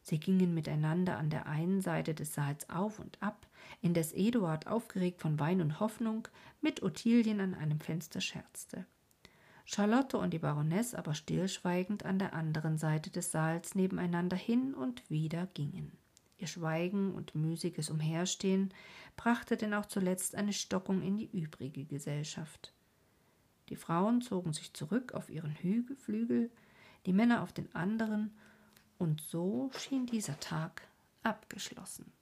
Sie 0.02 0.18
gingen 0.18 0.52
miteinander 0.52 1.16
an 1.16 1.30
der 1.30 1.46
einen 1.46 1.80
Seite 1.80 2.12
des 2.14 2.34
Saals 2.34 2.68
auf 2.68 2.98
und 2.98 3.22
ab, 3.22 3.46
indes 3.80 4.12
Eduard, 4.12 4.66
aufgeregt 4.66 5.20
von 5.20 5.38
Wein 5.40 5.60
und 5.60 5.80
Hoffnung, 5.80 6.28
mit 6.60 6.82
Ottilien 6.82 7.40
an 7.40 7.54
einem 7.54 7.80
Fenster 7.80 8.20
scherzte. 8.20 8.84
Charlotte 9.64 10.18
und 10.18 10.32
die 10.32 10.38
Baroness 10.38 10.94
aber 10.94 11.14
stillschweigend 11.14 12.04
an 12.04 12.18
der 12.18 12.34
anderen 12.34 12.78
Seite 12.78 13.10
des 13.10 13.32
Saals 13.32 13.74
nebeneinander 13.74 14.36
hin 14.36 14.74
und 14.74 15.08
wieder 15.10 15.46
gingen. 15.54 15.92
Ihr 16.38 16.46
Schweigen 16.46 17.12
und 17.14 17.34
müßiges 17.34 17.90
Umherstehen 17.90 18.72
brachte 19.16 19.56
denn 19.56 19.74
auch 19.74 19.86
zuletzt 19.86 20.34
eine 20.34 20.52
Stockung 20.52 21.02
in 21.02 21.16
die 21.16 21.30
übrige 21.32 21.84
Gesellschaft. 21.84 22.75
Die 23.68 23.76
Frauen 23.76 24.20
zogen 24.20 24.52
sich 24.52 24.72
zurück 24.74 25.12
auf 25.14 25.28
ihren 25.28 25.54
Flügel, 25.54 26.50
die 27.04 27.12
Männer 27.12 27.42
auf 27.42 27.52
den 27.52 27.74
anderen, 27.74 28.32
und 28.98 29.20
so 29.20 29.70
schien 29.76 30.06
dieser 30.06 30.38
Tag 30.40 30.82
abgeschlossen. 31.22 32.12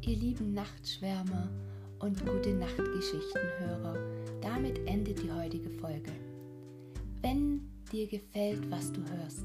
Ihr 0.00 0.16
lieben 0.16 0.54
Nachtschwärmer 0.54 1.48
und 1.98 2.24
gute 2.24 2.54
Nachtgeschichtenhörer, 2.54 3.96
damit 4.40 4.78
endet 4.86 5.22
die 5.22 5.30
heutige 5.30 5.70
Folge. 5.70 6.12
Wenn 7.20 7.70
dir 7.92 8.06
gefällt, 8.06 8.70
was 8.70 8.92
du 8.92 9.02
hörst, 9.02 9.44